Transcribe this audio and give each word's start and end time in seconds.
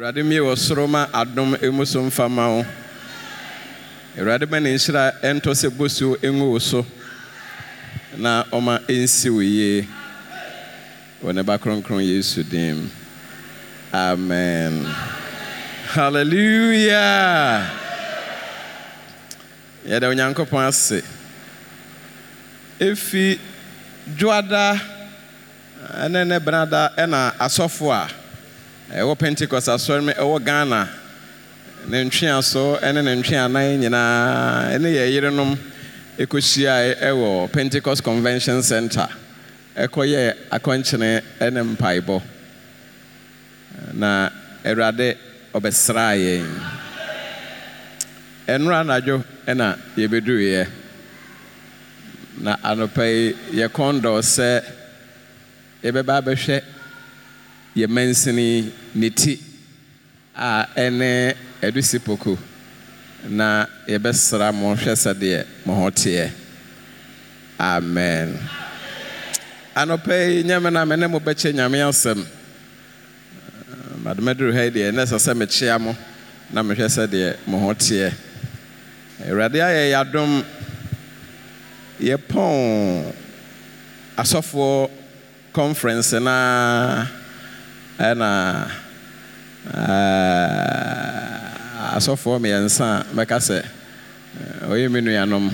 awurade 0.00 0.22
mmie 0.22 0.40
wɔ 0.40 0.56
soro 0.56 0.86
ma 0.88 1.06
adom 1.12 1.54
emu 1.62 1.84
so 1.84 2.00
mfa 2.02 2.26
ma 2.30 2.48
wo. 2.48 2.64
Awurade 4.16 4.48
ma 4.50 4.58
ne 4.58 4.70
nhyira 4.74 5.12
ɛntɔ 5.22 5.50
sɛ 5.60 5.68
bosuo 5.68 6.16
ɛngu 6.16 6.50
wo 6.52 6.58
so 6.58 6.86
na 8.16 8.42
ɔma 8.50 8.80
ɛnsi 8.88 9.28
wo 9.30 9.40
yie 9.42 9.86
wɔ 11.22 11.34
ne 11.34 11.42
ba 11.42 11.58
kronkron 11.58 12.00
yesu 12.02 12.42
dim 12.42 12.90
amen. 13.92 14.86
Hallelujah. 15.92 17.68
Yɛda 19.86 20.08
onyankopɔn 20.08 20.66
ase. 20.68 21.02
Ɛfi 22.80 23.38
dwoada 24.16 24.80
ɛne 25.92 26.26
ne 26.26 26.38
benada 26.38 26.88
ɛna 26.96 27.36
asɔfo 27.36 27.92
a 27.92 28.08
ɛwɔ 28.92 29.18
pentecost 29.18 29.68
asɔre 29.68 30.02
mu 30.02 30.12
ɛwɔ 30.12 30.44
ghana. 30.44 30.88
Ne 31.88 32.04
ntwea 32.04 32.42
so 32.42 32.76
ɛne 32.82 33.04
ne 33.04 33.14
ntwea 33.22 33.48
nan 33.50 33.80
nyinaa 33.80 34.74
ɛne 34.74 34.88
yɛ 34.92 35.12
yerenom 35.14 35.56
ɛkɔhyia 36.18 36.96
ɛwɔ 37.00 37.52
pentecost 37.52 38.02
convention 38.02 38.62
center. 38.62 39.08
Ɛkɔyɛ 39.76 40.34
akɔnkyene 40.50 41.22
ɛne 41.40 41.76
mpaebɔ. 41.76 42.22
Na 43.94 44.28
awurade 44.64 45.16
ɔbɛsraa 45.54 46.16
yɛn. 46.18 46.46
Ɛnora 48.48 48.80
anadwo 48.84 49.24
ɛna 49.46 49.78
yɛbɛduruiɛ. 49.96 50.66
Na 52.40 52.56
anɔpa 52.56 53.04
yi 53.06 53.36
yɛkɔn 53.62 54.00
dɔɔ 54.00 54.18
sɛ 54.22 54.64
yɛbɛba 55.84 56.18
abɛhwɛ 56.22 56.62
yɛ 57.76 57.86
mansini 57.88 58.72
ne 58.94 59.10
ti 59.10 59.40
a 60.34 60.66
ɛne 60.76 61.34
adusi 61.62 61.98
poko 61.98 62.38
na 63.28 63.66
yɛbɛsra 63.86 64.52
mo 64.54 64.74
hwɛ 64.74 64.94
sɛdeɛ 64.96 65.44
mo 65.66 65.74
ho 65.74 65.90
teɛ. 65.90 66.30
Amen. 67.58 68.38
Anɔpɛ 69.76 70.14
yi 70.34 70.42
nyame 70.44 70.72
na 70.72 70.84
me 70.84 70.96
ne 70.96 71.06
mo 71.06 71.20
bɛkyɛ 71.20 71.52
nyame 71.54 71.78
asɛm. 71.88 72.24
Madomɛduru 74.02 74.52
ha 74.54 74.62
yi 74.64 74.70
deɛ 74.70 74.90
ɛnɛ 74.92 75.04
sɛ 75.06 75.16
sɛ 75.18 75.34
mekyea 75.36 75.78
mo 75.80 75.94
na 76.50 76.62
mehwɛ 76.62 76.88
sɛdeɛ 76.88 77.36
mo 77.46 77.58
ho 77.58 77.74
teɛ. 77.74 78.12
Awurade 79.28 79.60
ayɛ 79.60 79.92
yɛadom 79.92 80.42
yɛpɔn 82.00 83.12
asɔfoɔ 84.16 84.90
conference 85.52 86.12
na 86.12 87.06
ɛna 88.00 88.30
asɔfoɔ 91.96 92.38
mmiɛnsa 92.40 92.86
a 93.00 93.04
mɛka 93.14 93.36
sɛ 93.48 93.58
ɔyɛ 94.70 94.90
me 94.90 95.00
nuanom. 95.00 95.50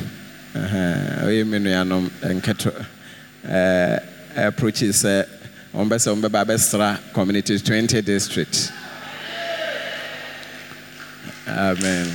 Ɔyɛ 1.27 1.47
me 1.47 1.59
nuanom. 1.59 2.11
Nketo 2.23 2.71
approachi 4.37 4.89
sɛ 4.93 5.27
wɔmbɛ 5.75 5.97
sɛ 5.99 6.09
wɔmbɛba 6.15 6.45
bɛsra 6.47 6.99
community 7.13 7.59
20 7.59 8.01
district. 8.03 8.71
Amen. 11.49 12.07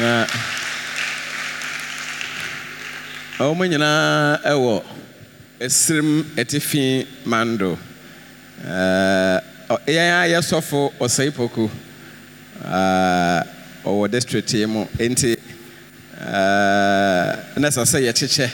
Na 0.00 0.26
wɔn 3.38 3.68
nyinaa 3.68 4.40
ɛwɔ 4.44 4.99
esirim 5.60 6.24
etifi 6.36 7.06
mando. 7.26 7.78
Yɛn 9.86 10.12
a 10.12 10.26
yɛsɔfo 10.32 10.92
ɔsɛe 10.98 11.30
poku 11.34 11.70
ɔwɔ 13.84 14.10
district 14.10 14.52
yi 14.54 14.66
mu. 14.66 14.86
Nti 14.98 15.36
na 17.56 17.68
sɛ 17.68 18.00
yɛkyekyɛ. 18.08 18.50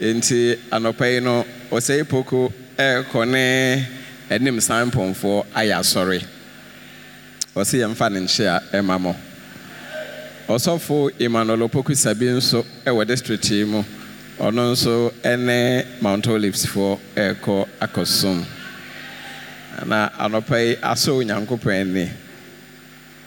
Nti 0.00 0.58
anɔpa 0.70 1.06
yi 1.14 1.20
no 1.20 1.44
ɔsɛe 1.70 2.04
poku 2.08 2.52
ɛrekɔ 2.76 3.28
ne 3.28 3.86
anim 4.30 4.60
san 4.60 4.90
mpɔnfoɔ 4.90 5.46
ayɛ 5.54 5.78
asɔre. 5.80 6.22
Ɔsi 7.56 7.78
yɛn 7.80 7.96
fa 7.96 8.08
ne 8.10 8.20
nkyɛn 8.20 8.46
a 8.72 8.76
ɛma 8.76 9.00
mo. 9.00 9.16
Ɔsɔfo 10.48 11.12
emmanuel 11.18 11.62
opoku 11.68 11.96
sabi 11.96 12.26
nso 12.26 12.64
ɛwɔ 12.84 13.06
district 13.06 13.50
yi 13.50 13.64
mu 13.64 13.82
ɔno 14.40 14.72
nso 14.72 15.12
ne 15.36 15.84
mount 16.00 16.26
olives 16.28 16.64
foɔ 16.66 16.98
ɛrekɔ 17.14 17.66
akɔsom. 17.80 18.42
Na 19.86 20.08
anɔpa 20.18 20.56
yi 20.66 20.76
asɔ 20.76 21.12
onyankopɔn 21.20 21.80
ani. 21.80 22.10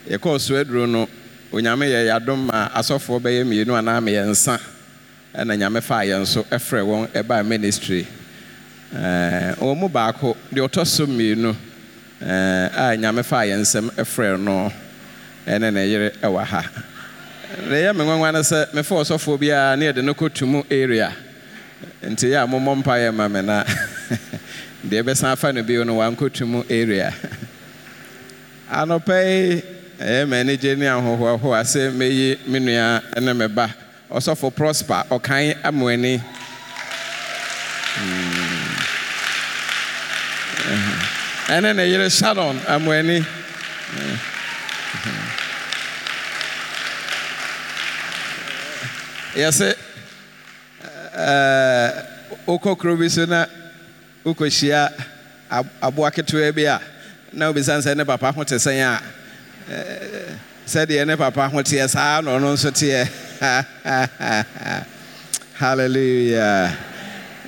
Yɛkɔɔ 0.09 0.40
so 0.41 0.56
aduro 0.56 0.90
no 0.90 1.07
onyame 1.51 1.85
yɛ 1.85 2.07
yɛadom 2.09 2.47
ma 2.51 2.68
asɔfoɔ 2.69 3.22
bɛyɛ 3.22 3.46
mmienu 3.46 3.78
anaa 3.78 4.01
mmiɛnsa 4.01 4.59
ɛna 5.35 5.56
nyame 5.56 5.84
faa 5.84 6.01
yɛn 6.03 6.25
so 6.25 6.41
ɛfrɛ 6.50 6.81
wɔn 6.84 7.07
ɛbaa 7.13 7.45
ministry. 7.45 8.07
Wɔn 8.91 9.78
mu 9.78 9.88
baako 9.90 10.35
deɛ 10.51 10.68
ɔtɔ 10.68 10.88
so 10.88 11.06
mmienu 11.06 11.56
a 12.22 12.97
nyame 12.97 13.24
faa 13.24 13.44
yɛn 13.45 13.62
nsɛm 13.62 13.91
ɛfrɛ 13.91 14.40
no 14.40 14.74
ɛne 15.45 15.72
ne 15.74 15.85
yere 15.88 16.09
ɛwɔ 16.24 16.44
ha. 16.44 16.63
Na 17.62 17.75
ɛyɛ 17.75 17.96
me 17.96 18.03
nwanwa 18.03 18.34
no 18.34 18.40
sɛ 18.40 18.74
mefa 18.74 18.96
ɔsɔfoɔ 18.96 19.40
biara 19.40 19.78
ne 19.78 19.86
yɛde 19.91 20.03
no 20.03 20.14
kɔtu 20.14 20.47
mu 20.47 20.64
area. 20.69 21.14
Nti 22.03 22.28
yɛ 22.31 22.44
a 22.44 22.47
mommɔ 22.47 22.78
mpa 22.84 22.94
yɛ 23.00 23.14
ma 23.14 23.28
me 23.28 23.41
na 23.41 23.64
deɛ 24.88 25.03
ɛbɛsan 25.03 25.31
afa 25.34 25.52
no 25.53 25.63
bio 25.63 25.84
no 25.84 25.96
wankɔtu 25.97 26.47
mu 26.47 26.63
area. 26.69 27.13
Anɔpa 28.72 29.16
yi 29.24 29.62
ɛyɛ 30.00 30.28
ma 30.28 30.36
ani 30.38 30.58
gye 30.58 30.75
ne 30.75 30.86
ahohoahoa 30.86 31.62
sɛ 31.63 31.92
mɛyi 31.92 32.47
me 32.47 32.59
nua 32.59 33.02
ne 33.22 33.34
me 33.34 33.47
ba. 33.47 33.69
Ɔsɔfo 34.12 34.53
prosper 34.56 35.03
ɔkan 35.09 35.56
amoani 35.63 36.22
ɛne 41.50 41.75
ne 41.75 41.84
yere 41.90 42.09
sharon 42.09 42.59
amoani 42.68 43.25
yɛsɛ 49.35 49.75
wokɔ 52.47 52.77
kuro 52.77 52.95
bi 52.97 53.07
so 53.09 53.25
na 53.25 53.45
wokɔhyia 54.25 54.89
aboa 55.81 56.11
ketewa 56.11 56.51
bi 56.55 56.63
a 56.66 56.79
na 57.31 57.51
wobisa 57.51 57.77
sɛ 57.81 57.95
ne 57.97 58.03
papa 58.05 58.31
ho 58.31 58.44
te 58.44 58.55
sɛn 58.55 58.81
a 58.81 59.01
sɛdeɛ 60.67 61.05
ne 61.07 61.16
papa 61.16 61.49
ho 61.49 61.57
teɛ 61.61 61.89
saa 61.89 62.21
na 62.21 62.31
ɔno 62.38 62.53
nso 62.53 62.69
teɛ. 62.71 63.09
Halleluya 65.59 66.71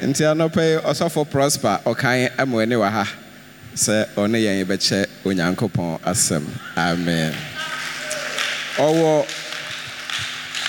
nti 0.04 0.24
anɔpɛ 0.24 0.62
yi 0.72 0.78
ɔsɔfo 0.84 1.30
prosper 1.30 1.80
ɔkan 1.86 2.30
ama 2.38 2.62
ani 2.62 2.76
wɔ 2.76 2.90
ha 2.92 3.06
sɛ 3.76 4.06
ɔne 4.16 4.38
yɛn 4.44 4.66
bɛkyɛ 4.66 5.06
onyankopɔn 5.26 6.00
asɛm. 6.04 6.44
Amen. 6.78 7.34
Ɔwɔ 8.78 9.26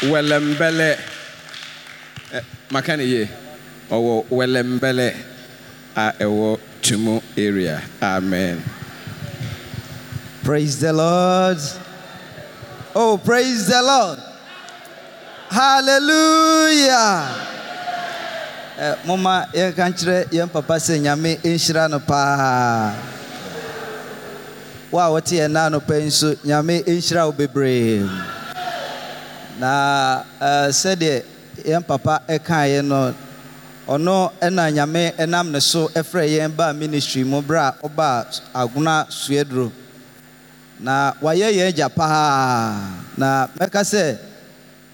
wɛlɛmbɛlɛ 0.03 0.97
maka 2.71 2.97
ne 2.97 3.05
yie 3.05 3.29
ɔwɔ 3.91 4.27
wɛlɛmbɛlɛ 4.31 5.15
a 5.97 6.12
ɛwɔ 6.21 6.59
tumu 6.83 7.23
area. 7.37 7.83
Amen. 8.03 8.62
Praise 10.45 10.79
the 10.79 10.93
Lord. 10.93 11.59
Oh, 12.95 13.19
praise 13.19 13.67
the 13.67 13.83
Lord. 13.83 14.19
Hallelujah. 15.49 17.27
Eh, 18.78 18.95
Mama, 19.07 19.49
yɛnka 19.55 19.89
nkyerɛ 19.89 20.28
yɛn 20.31 20.53
papa 20.53 20.75
sɛ 20.77 21.01
nyame 21.01 21.39
nhyira 21.41 21.89
no 21.91 21.99
paa. 21.99 22.93
Wo 24.91 24.98
a 25.01 25.09
wɔte 25.09 25.33
yɛn 25.41 25.51
na 25.51 25.71
anɔpa 25.71 25.98
yi 25.98 26.07
nso 26.07 26.34
nyame 26.45 26.84
nhyira 26.84 27.25
wo 27.27 27.33
bebree 27.33 28.04
na 29.59 30.25
eh, 30.41 30.69
sɛdeɛ 30.71 31.23
yɛn 31.65 31.83
papa 31.87 32.23
ɛkaeɛ 32.29 32.83
no 32.85 33.15
ɔno 33.89 34.33
ɛna 34.41 34.71
nyame 34.73 35.13
ɛnam 35.19 35.51
ne 35.51 35.61
so 35.61 35.89
ɛfrɛ 35.95 36.25
yɛn 36.29 36.57
baa 36.57 36.73
ministry 36.73 37.25
mu 37.25 37.41
berɛ 37.43 37.61
a 37.61 37.75
ɔbaa 37.87 38.27
agona 38.55 39.07
suaduro 39.09 39.71
na 40.81 41.13
wayɛ 41.23 41.49
yɛn 41.57 41.69
agya 41.73 41.89
paa. 41.89 43.05
Na 43.17 43.49
mɛka 43.59 43.81
sɛ 43.85 44.19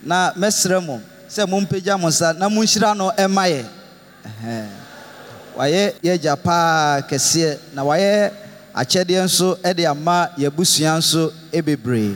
na 0.02 0.32
mɛsrɛ 0.38 0.78
mo 0.84 1.00
sɛ 1.28 1.46
mompagya 1.48 1.98
mo 1.98 2.08
nsa 2.08 2.32
na 2.38 2.48
monhyira 2.48 2.94
no 2.96 3.10
ɛma 3.18 3.44
yɛ. 3.50 3.62
Wayɛ 5.58 5.94
yɛ 6.02 6.12
agya 6.14 6.36
paa 6.36 7.00
kɛseɛ. 7.02 7.58
Na 7.74 7.82
wayɛ 7.82 8.30
akyɛdeɛ 8.74 9.24
nso 9.26 9.56
ɛde 9.62 9.84
ama 9.90 10.30
yɛabusua 10.38 10.96
nso 10.98 11.32
bebree 11.64 12.14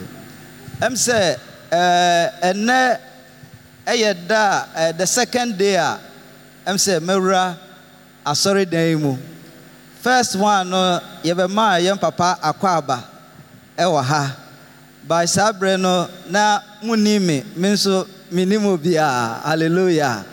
ɛm 0.81 0.95
sɛ 0.95 1.37
ɛɛ, 1.76 2.31
ɛnnɛ 2.49 2.81
ɛyɛ 3.87 4.11
da 4.28 4.43
a 4.75 4.81
ɛɛ, 4.93 4.96
the 4.99 5.06
second 5.06 5.58
day 5.58 5.75
a 5.76 5.99
ɛm 6.67 6.76
sɛ 6.76 7.00
mɛwura 7.00 7.56
asɔredan 8.25 8.88
yi 8.90 8.96
mu. 8.96 9.17
First 10.00 10.37
one 10.37 10.70
no 10.70 11.00
yɛbɛmaa 11.25 11.81
yɛn 11.87 12.00
papa 12.00 12.38
akɔ 12.43 12.69
aba 12.78 13.05
ɛwɔ 13.78 14.02
ha. 14.05 14.37
By 15.06 15.25
saa 15.26 15.52
berɛ 15.52 15.78
no 15.81 16.08
na 16.28 16.61
munni 16.82 17.20
me 17.20 17.44
me 17.55 17.69
nso 17.75 18.06
mennim 18.32 18.62
obiaa 18.67 19.43
hallelujah. 19.44 20.25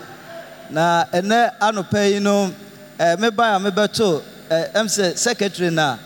Na 0.72 1.06
ɛnɛ 1.14 1.58
anɔpa 1.60 2.10
yi 2.12 2.20
no 2.20 2.52
eh, 3.00 3.16
meba 3.18 3.56
a 3.56 3.60
mebɛto 3.60 4.22
eh, 4.50 4.66
ɛm 4.74 4.86
sɛ 4.88 5.18
secretary 5.18 5.70
na 5.70 5.98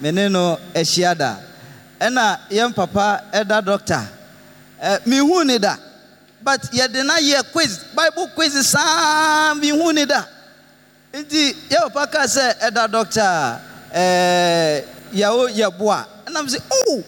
me 0.00 0.10
no 0.28 0.58
ahyia 0.74 1.16
da 1.16 1.36
ɛna 2.00 2.38
yɛn 2.50 2.74
papa 2.74 3.24
ɛda 3.32 3.64
doctor. 3.64 3.94
eh, 3.94 4.21
mehu 5.06 5.44
ne 5.44 5.58
da. 5.58 5.76
But 6.42 6.60
yɛde 6.72 7.04
na 7.06 7.18
yɛ 7.18 7.42
quiz 7.52 7.78
bible 7.94 8.28
quiz 8.34 8.66
saa 8.66 9.54
mehu 9.54 9.92
ne 9.94 10.04
da. 10.04 10.24
Nti 11.14 11.54
yɛ 11.70 11.92
papa 11.92 12.06
kaa 12.06 12.26
sɛ 12.26 12.58
ɛda 12.60 12.90
doctor 12.90 13.22
a 13.94 14.82
yɛwo 15.14 15.48
yɛboa 15.50 16.06
ɛnam 16.26 16.46
sɛ 16.48 16.58
oh 16.88 17.04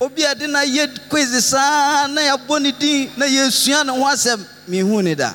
obi 0.00 0.24
a 0.24 0.34
yɛde 0.34 0.50
na 0.50 0.60
yɛ 0.64 0.88
quiz 1.08 1.44
saa 1.44 2.06
na 2.08 2.20
yɛbɔ 2.22 2.62
ne 2.62 2.72
din 2.72 3.10
na 3.16 3.26
yɛsua 3.26 3.84
ne 3.86 3.92
ho 3.92 4.04
asɛm 4.04 4.40
mehu 4.68 5.02
ne 5.02 5.14
da. 5.14 5.34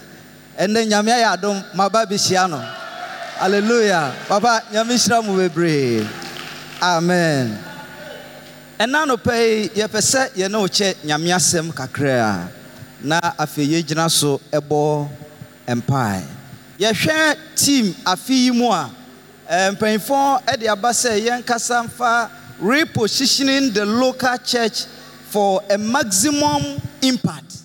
Ɛnɛ 0.59 0.87
nyame 0.87 1.11
ayɛ 1.11 1.37
adom 1.37 1.63
maba 1.75 2.05
bɛhyia 2.05 2.49
no 2.49 2.59
hallelujah. 3.39 4.11
Papa 4.27 4.63
nyame 4.73 4.97
hyira 4.97 5.23
mu 5.23 5.37
bebree. 5.37 6.05
Amen 6.81 7.66
ɛna 8.79 9.05
nɔpɛ 9.09 9.33
yi 9.41 9.69
yɛpɛ 9.81 9.99
sɛ 10.01 10.21
yɛne 10.37 10.57
wo 10.61 10.67
kyɛ 10.67 10.95
nyame 11.03 11.31
asɛm 11.33 11.73
kakra 11.73 12.21
a 12.21 12.49
na 13.01 13.19
afei 13.39 13.65
yɛgyina 13.73 14.09
so 14.09 14.39
ɛbɔ 14.51 15.09
mpae. 15.67 16.23
Yɛhwɛ 16.79 17.37
team 17.55 17.95
afe 18.05 18.29
yi 18.29 18.51
mu 18.51 18.69
a 18.71 18.89
mpanyinfoɔ 19.49 20.59
de 20.59 20.67
aba 20.67 20.89
sɛ 20.89 21.19
yɛnkasa 21.25 21.85
mfa 21.87 22.29
repositioning 22.61 23.73
the 23.73 23.83
local 23.85 24.37
church 24.45 24.85
for 25.29 25.61
a 25.69 25.77
maximum 25.77 26.79
impact. 27.01 27.55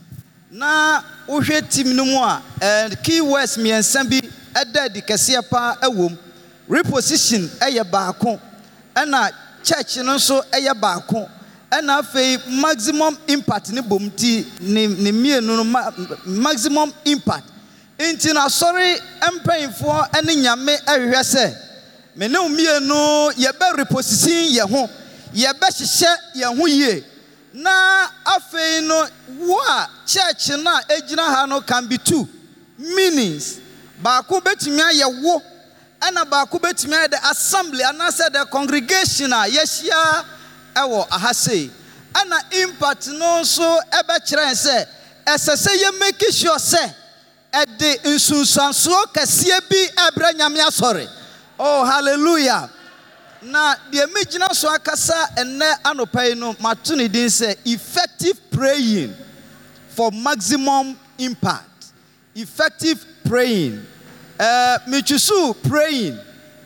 Na 0.50 1.02
wohwɛ 1.28 1.68
team 1.70 1.94
no 1.94 2.06
mu 2.06 2.16
a 2.22 2.42
key 3.02 3.20
words 3.20 3.58
mmiɛnsa 3.58 4.08
bi 4.08 4.20
ɛda 4.54 4.84
adi 4.86 5.02
kɛseɛ 5.02 5.42
paa 5.50 5.76
ɛwom 5.82 6.16
reposition 6.68 7.46
ɛyɛ 7.60 7.84
baako. 7.90 8.40
Ɛna 8.96 9.30
church 9.62 9.96
no 9.98 10.14
nso 10.16 10.42
ɛyɛ 10.50 10.74
baako. 10.80 11.28
Ɛna 11.70 11.98
afei 12.02 12.38
maximum 12.60 13.16
impact 13.28 13.70
ne 13.72 13.80
bom 13.80 14.10
ti 14.10 14.46
ne 14.60 14.86
ne 14.86 15.10
mmienu 15.12 15.56
no 15.56 15.64
ma 15.64 15.90
maximum 16.26 16.92
impact. 17.06 17.48
Nti 17.98 18.32
na 18.34 18.46
asɔre 18.46 18.98
mpanyinfoɔ 19.36 20.22
ne 20.24 20.34
nyame 20.36 20.76
ɛhwehwɛ 20.86 21.22
sɛ 21.22 21.56
me 22.16 22.28
ne 22.28 22.38
mmienu 22.38 23.32
yɛbɛ 23.36 23.76
reposition 23.78 24.52
yɛn 24.56 24.68
ho 24.70 24.88
yɛbɛhyehyɛ 25.34 26.16
yɛn 26.36 26.58
ho 26.58 26.66
yie. 26.66 27.04
Na 27.54 28.08
afei 28.24 28.82
no 28.86 29.06
wo 29.38 29.58
a 29.58 29.88
church 30.06 30.50
no 30.62 30.70
a 30.70 30.82
ɛgyina 30.92 31.24
ha 31.34 31.46
no 31.46 31.60
can 31.62 31.86
be 31.86 31.96
two 31.98 32.28
meanings. 32.78 33.60
Baako 34.02 34.40
bɛtumi 34.42 34.80
ayɛ 34.80 35.22
wo 35.22 35.42
ɛna 36.02 36.24
baako 36.28 36.58
bɛtumi 36.58 36.94
ayɛ 36.94 37.10
the 37.10 37.30
assembly 37.30 37.82
anaasɛ 37.84 38.32
the 38.32 38.44
congregation 38.46 39.32
a 39.32 39.46
yɛahyia 39.46 40.24
ɛwɔ 40.74 41.06
aha 41.10 41.32
sei 41.32 41.70
ɛna 42.14 42.38
impact 42.62 43.08
no 43.08 43.40
nso 43.40 43.78
ɛbɛkyerɛ 43.90 44.52
sɛ 44.52 44.86
ɛsɛ 45.26 45.56
sɛ 45.56 45.70
yɛmaki 45.82 46.32
sure 46.32 46.58
sɛ 46.58 46.94
ɛde 47.52 48.02
nsunsuansoɔ 48.04 49.12
kɛseɛ 49.14 49.60
bi 49.68 49.76
ɛbrɛ 49.96 50.32
nyame 50.38 50.60
asɔre. 50.66 51.06
Oh 51.58 51.84
hallelujah. 51.84 52.68
Na 53.42 53.74
deɛ 53.90 54.06
megyina 54.12 54.52
so 54.54 54.68
akasa 54.68 55.14
ɛnnɛ 55.36 55.82
anɔpa 55.84 56.28
yi 56.28 56.34
no 56.34 56.56
mato 56.60 56.94
ne 56.96 57.08
din 57.08 57.26
sɛ 57.28 57.54
effective 57.66 58.40
praying 58.50 59.14
for 59.88 60.10
maximum 60.10 60.98
impact. 61.18 61.92
Effective 62.34 63.04
praying 63.24 63.84
uh, 64.38 64.78
metwisu 64.88 65.54
praying. 65.68 66.18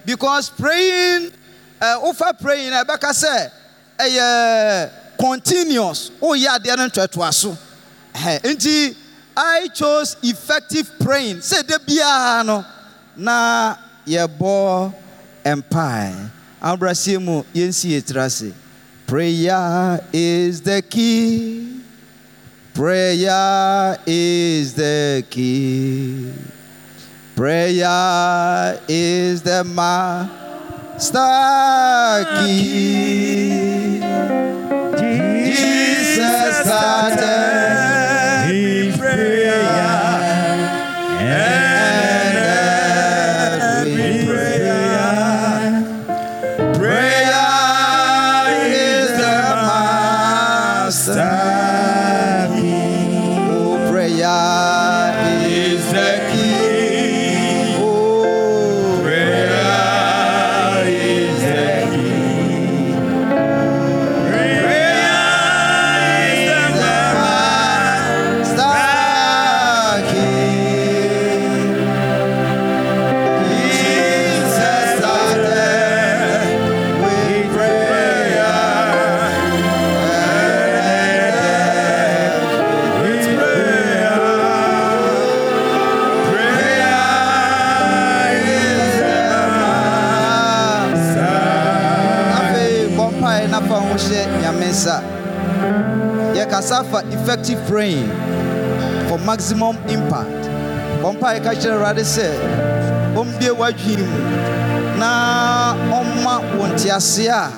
Because 0.04 0.50
praying 0.50 1.32
uh, 1.80 2.00
wofa 2.02 2.40
praying 2.40 2.72
a 2.72 2.84
ɛbɛka 2.84 3.10
sɛ 3.12 3.50
ɛyɛ 3.98 4.90
continuous. 5.18 6.10
Woyɛ 6.20 6.58
adeɛ 6.58 6.76
no 6.76 6.88
ntoatoa 6.88 7.32
so. 7.32 7.56
Nti 8.14 8.94
i 9.36 9.68
chose 9.74 10.16
effective 10.22 10.90
praying. 11.00 11.36
Sɛ 11.38 11.66
da 11.66 11.78
biara 11.78 12.44
no 12.46 12.64
na 13.16 13.76
yɛbɔ 14.06 14.94
mpae 15.44 16.30
abrasie 16.62 17.18
mu 17.20 17.42
yɛnsi 17.54 17.90
yɛtiri 18.00 18.24
ase 18.24 18.52
prayer 19.06 20.00
is 20.12 20.60
the 20.62 20.82
key. 20.82 21.72
Prayer 22.74 23.96
is 24.06 24.74
the 24.74 25.24
key 25.30 26.30
prayer 27.36 28.80
is 28.88 29.42
the 29.42 29.62
master 29.62 31.10
key. 32.40 34.00
Jesus 34.96 36.56
started. 36.64 37.76
in 38.50 38.98
prayer, 38.98 39.45
mpae 93.80 93.88
na 93.90 93.94
fa 93.94 93.94
ho 93.94 93.94
hyɛ 93.96 94.26
nyame 94.42 94.66
nsa 94.70 95.02
yɛkasa 96.34 96.84
fa 96.90 97.02
effective 97.12 97.58
praying 97.68 98.08
for 99.08 99.18
maximum 99.18 99.76
impact. 99.88 100.48
Bɔ 101.02 101.12
mpae 101.16 101.40
ka 101.42 101.50
kyerɛ 101.54 101.76
awurade 101.76 102.04
sɛ 102.04 102.26
ɔmbie 103.14 103.50
w'adwene 103.58 104.04
mu 104.06 104.18
na 104.98 105.74
ɔmma 105.92 106.34
wo 106.58 106.66
nteaseɛ 106.66 107.30
a 107.30 107.50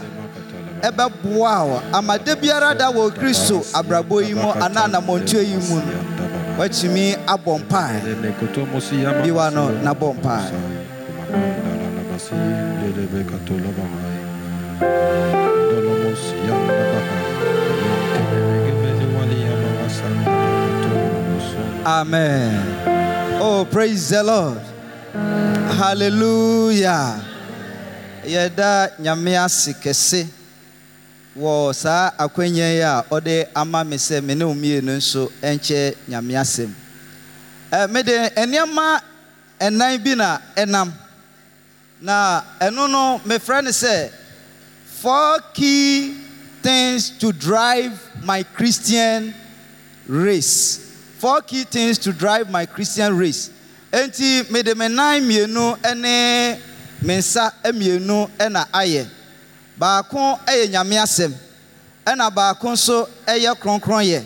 ɛbɛboa 0.90 1.66
wo 1.68 1.82
ama 1.92 2.18
da 2.18 2.34
biara 2.34 2.74
da 2.76 2.90
wɔ 2.90 3.10
kristo 3.14 3.62
abrabɔ 3.74 4.26
yi 4.28 4.34
mu 4.34 4.52
anaa 4.52 4.84
anammɔntuo 4.86 5.42
yi 5.42 5.56
mu 5.68 5.76
no 5.76 5.92
woatumi 6.58 7.16
abɔ 7.26 7.58
mpae 7.62 8.00
biwa 9.22 9.50
no 9.52 9.70
na 9.82 9.94
bɔ 9.94 10.14
mpae 10.14 10.50
Amen. 21.88 23.40
Oh, 23.40 23.66
praise 23.70 24.10
the 24.10 24.22
Lord. 24.22 24.60
Hallelujah. 25.78 27.24
Yɛda 28.24 28.92
nyame 29.00 29.36
ase 29.44 29.72
kɛse 29.72 30.26
wɔ 31.36 31.72
saa 31.74 32.10
akwanya 32.18 32.66
yi 32.76 33.44
ama 33.54 33.84
me 33.84 33.96
sɛ 33.96 34.22
me 34.22 34.34
ne 34.34 34.44
wo 34.44 34.52
mmienu 34.54 34.96
nso 34.98 35.30
Mede 37.88 38.30
nneɛma 38.36 39.00
ɛnan 39.60 40.04
bi 40.04 40.14
na 40.14 40.38
ɛnam. 40.56 40.92
Na 42.00 42.42
ɛno 42.60 42.86
four 44.84 45.38
key 45.54 46.17
things 46.68 47.08
to 47.16 47.32
drive 47.32 47.96
my 48.22 48.42
Christian 48.42 49.32
race. 50.06 50.84
Four 51.16 51.40
key 51.40 51.64
things 51.64 51.96
to 52.00 52.12
drive 52.12 52.50
my 52.50 52.66
Christian 52.66 53.16
race. 53.16 53.48
Enti 53.90 54.44
mede 54.52 54.76
me 54.76 54.86
nan 54.88 55.22
mmienu 55.22 55.78
ne 55.96 56.58
me 57.00 57.16
nsa 57.16 57.52
mmienu 57.64 58.28
na 58.50 58.64
ayɛ 58.66 59.06
baako 59.80 60.38
yɛ 60.46 60.68
nyame 60.72 60.96
asɛm 61.04 61.32
ɛna 62.04 62.28
baako 62.36 62.72
nso 62.72 63.08
yɛ 63.26 63.54
kronkronyɛ 63.62 64.20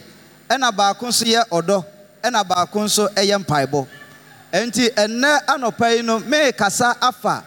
ɛna 0.51 0.73
baako 0.77 1.07
nso 1.11 1.25
yɛ 1.25 1.43
ɔdɔ 1.49 1.85
ɛna 2.25 2.43
baako 2.49 2.79
nso 2.85 3.05
yɛ 3.15 3.39
mpaebɔ 3.39 3.87
nti 4.67 4.91
ɛnnɛ 5.03 5.33
anɔpa 5.47 5.95
yi 5.97 6.03
no 6.03 6.19
merekasa 6.19 6.97
afa 7.01 7.45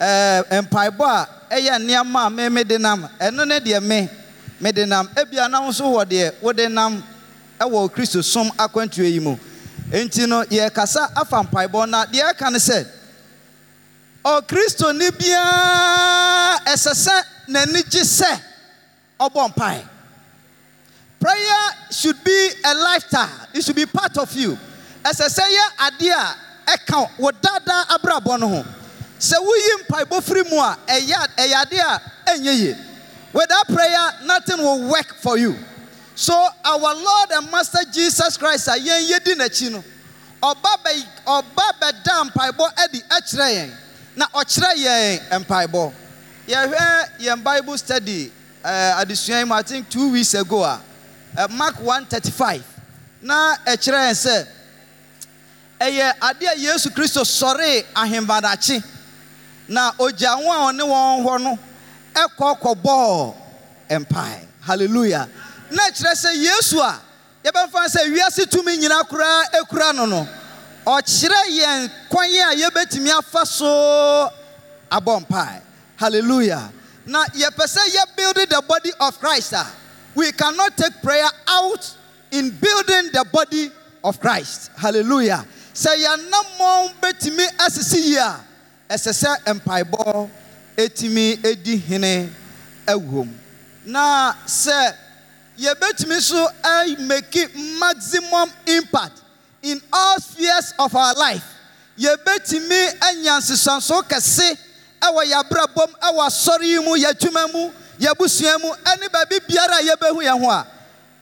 ɛɛ 0.00 0.62
mpaebɔ 0.64 1.04
a 1.04 1.28
ɛyɛ 1.54 1.76
nneɛma 1.84 2.26
a 2.26 2.30
me 2.30 2.48
mede 2.48 2.80
nam 2.80 3.06
ne 3.20 3.60
deɛ 3.60 3.82
me 3.82 4.08
mede 4.62 4.86
nam. 4.86 5.08
Ebia 5.16 5.48
nam 5.50 5.64
nso 5.68 5.84
wɔ 5.92 6.04
deɛ 6.04 6.70
nam 6.70 7.02
ɛwɔ 7.60 7.90
kristo 7.92 8.22
som 8.22 8.48
akwantuo 8.56 9.04
yi 9.04 9.18
mu. 9.18 9.36
Nti 9.90 10.26
no 10.28 10.42
yɛrekasa 10.44 11.10
afa 11.16 11.42
mpaebɔ 11.42 11.88
na 11.88 12.06
deɛ 12.06 12.32
ɛka 12.32 12.50
ne 12.52 12.58
sɛ 12.58 12.86
ɔkristoni 14.24 15.10
biara 15.18 16.60
ɛsɛ 16.64 16.92
sɛ 16.94 17.22
n'ani 17.48 17.82
gye 17.90 18.02
mpae. 19.48 19.84
Prayer 21.18 21.70
should 21.90 22.22
be 22.24 22.50
a 22.64 22.74
lifestyle. 22.74 23.28
It 23.54 23.64
should 23.64 23.76
be 23.76 23.86
part 23.86 24.16
of 24.18 24.32
you. 24.34 24.56
Ɛsɛ 25.04 25.28
sɛ 25.28 25.42
yɛ 25.42 25.90
adeɛ 25.90 26.14
a 26.14 26.36
ɛka 26.78 27.10
wo 27.18 27.30
daadaa 27.32 27.86
abrabɔ 27.98 28.38
no 28.40 28.48
ho. 28.48 28.64
Sɛ 29.18 29.34
woyi 29.38 29.84
mpaebɔ 29.86 30.22
firi 30.22 30.50
mu 30.50 30.58
a 30.58 30.78
a 30.88 32.78
without 33.32 33.66
prayer 33.66 34.10
nothing 34.24 34.58
will 34.58 34.88
work 34.90 35.14
for 35.20 35.38
you. 35.38 35.56
So 36.14 36.34
our 36.64 36.78
lord 36.94 37.30
and 37.32 37.50
master 37.50 37.78
jesus 37.92 38.36
christ 38.36 38.68
a 38.68 38.72
yɛn 38.72 39.08
yɛdi 39.10 39.34
n'akyi 39.34 39.72
no 39.72 39.82
ɔba 40.42 40.76
bɛ 40.84 41.04
ɔba 41.26 41.66
bɛda 41.80 42.30
mpaebɔ 42.30 42.74
ɛde 42.74 43.02
ɛkyerɛ 43.08 43.48
yɛn 43.56 43.70
na 44.16 44.26
ɔkyerɛ 44.26 44.74
yɛn 44.76 45.44
mpaebɔ. 45.44 45.92
Yɛhwɛ 46.48 47.18
yɛn 47.20 47.42
bible 47.42 47.78
study 47.78 48.32
ɛɛ 48.64 49.02
adesua 49.02 49.38
yi 49.38 49.44
mu 49.44 49.54
i 49.54 49.62
think 49.62 49.88
two 49.88 50.10
weeks 50.12 50.34
ago 50.34 50.58
ɛ 50.62 50.78
eh, 51.38 51.46
mark 51.50 51.80
one 51.80 52.04
thirty 52.06 52.30
five 52.30 52.64
na 53.22 53.56
ɛkyerɛ 53.66 54.10
yɛn 54.10 54.14
sɛ 54.14 54.46
ɛyɛ 55.80 56.12
adeɛ 56.20 56.58
yesu 56.58 56.90
kristo 56.90 57.22
sɔree 57.24 57.84
ahemmadakye 57.94 58.82
na 59.68 59.92
ogya 59.98 60.36
wɔn 60.36 60.70
a 60.70 61.38
no 61.38 61.58
ɛkɔ 62.14 62.60
kɔbɔɔ 62.60 63.34
mpae. 63.90 64.48
Hallelujah. 64.60 65.28
Na 65.70 65.82
kyerɛ 65.90 66.12
sɛ 66.14 66.30
yesu 66.34 66.78
a 66.80 67.00
yɛbɛmfa 67.44 67.88
sɛ 67.88 68.12
wiase 68.14 68.46
tumi 68.46 68.76
nyinaa 68.78 69.02
koraa 69.08 69.42
ekura 69.60 69.94
no 69.94 70.06
no 70.06 70.28
ɔkyerɛ 70.86 71.40
yɛn 71.50 71.90
kwan 72.08 72.28
a 72.28 72.54
yɛbɛtumi 72.56 73.18
afa 73.18 73.46
so 73.46 74.30
abɔ 74.90 75.26
mpae. 75.26 75.60
Hallelujah. 75.96 76.70
Na 77.06 77.24
yɛpɛ 77.26 77.64
sɛ 77.66 77.88
yɛ 77.94 78.16
building 78.16 78.46
the 78.48 78.62
body 78.68 78.90
of 79.00 79.18
christ 79.18 79.52
a 79.54 79.66
we 80.14 80.30
cannot 80.32 80.76
take 80.76 81.00
prayer 81.02 81.28
out 81.48 81.96
in 82.30 82.50
building 82.50 83.10
the 83.12 83.24
body 83.32 83.70
of 84.04 84.20
christ. 84.20 84.70
Hallelujah. 84.76 85.44
Sɛ 85.74 85.96
yɛnamɔn 85.96 86.92
bɛtumi 87.00 87.46
asisi 87.58 88.00
yie 88.10 88.16
a 88.18 88.40
ɛsɛ 88.90 89.12
sɛ 89.44 89.60
mpaebɔ 89.60 90.30
etumi 90.76 91.38
edi 91.44 91.76
hene 91.76 92.30
ɛwom 92.86 93.28
na 93.84 94.32
sɛ 94.46 94.94
yɛbɛtumi 95.58 96.20
so 96.20 96.48
make 97.06 97.50
maximum 97.78 98.50
impact 98.66 99.22
in 99.62 99.80
all 99.92 100.18
spheres 100.20 100.74
of 100.78 100.94
our 100.94 101.14
life. 101.14 101.44
Yɛbɛtumi 101.98 103.02
anya 103.02 103.38
nsesanso 103.38 104.02
kɛse 104.02 104.56
ɛwɔ 105.00 105.22
yɛabrabɔm 105.32 105.90
ɛwɔ 106.00 106.26
asɔre 106.26 106.62
yi 106.64 106.78
mu 106.80 106.96
yɛadwuma 106.96 107.52
mu 107.52 107.70
yɛabusua 108.00 108.60
mu 108.60 108.70
ɛne 108.84 109.08
baabi 109.12 109.40
biara 109.46 109.78
a 109.78 109.82
yɛbɛhu 109.82 110.22
yɛn 110.24 110.40
ho 110.40 110.50
a 110.50 110.66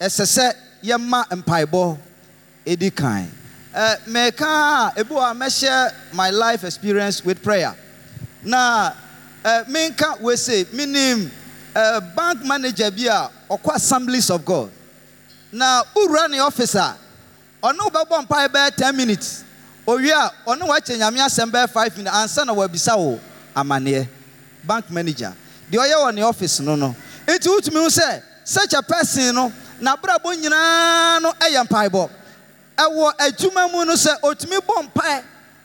ɛsɛ 0.01 0.25
sɛ 0.27 0.55
yɛma 0.85 1.25
mpaebɔ 1.31 1.99
ɛdi 2.67 2.95
kan 2.95 3.31
uh, 3.75 3.97
mɛka 4.09 4.47
a 4.47 4.93
ebi 4.97 5.11
wɔ 5.15 5.31
a 5.31 5.35
mɛhyɛ 5.35 5.93
my 6.15 6.31
life 6.31 6.65
experience 6.65 7.25
with 7.25 7.43
prayer. 7.43 7.75
Na 8.43 8.93
menka 9.45 10.17
wese 10.21 10.67
menim 10.73 11.31
uh, 11.75 12.01
bank 12.15 12.45
manager 12.45 12.91
bi 12.91 13.07
a 13.07 13.31
ɔkɔ 13.51 13.75
assemblies 13.75 14.31
of 14.31 14.45
god. 14.45 14.71
Na 15.53 15.83
wowura 15.95 16.29
ne 16.31 16.39
office 16.41 16.75
a 16.75 16.97
ɔne 17.63 17.79
mpae 17.79 18.49
bɛyɛ 18.49 18.77
10 18.77 18.97
minutes. 18.97 19.45
Owie 19.87 20.11
a 20.13 20.31
ɔne 20.47 20.61
wakyɛ 20.63 20.99
nyame 20.99 21.19
asɛm 21.19 21.51
bɛyɛ 21.51 21.71
5 21.71 21.97
minutes. 21.97 22.17
Ansa 22.17 22.45
na 22.47 22.53
wabisa 22.55 22.97
wo 22.97 23.19
amanneɛ 23.57 24.07
bank 24.65 24.91
manager. 24.91 25.35
Deɛ 25.71 25.79
ɔyɛ 25.89 25.95
wɔ 25.97 26.15
ne 26.15 26.23
office 26.23 26.61
no 26.61 26.77
no. 26.77 26.95
Nti 27.27 27.47
wotumi 27.49 27.87
sɛ 27.89 28.23
such 28.45 28.73
a 28.75 28.83
person 28.83 29.35
no 29.35 29.53
n'abrabɔ 29.81 30.35
nyinaa 30.37 31.23
no 31.23 31.33
yɛ 31.33 31.67
mpaebɔ 31.67 32.11
ɛwɔ 32.77 33.13
adwuma 33.19 33.73
mu 33.73 33.85
no 33.85 33.95
sɛ 33.95 34.21
otumi 34.21 34.59
bɔ 34.59 34.91
mpae. 34.93 35.23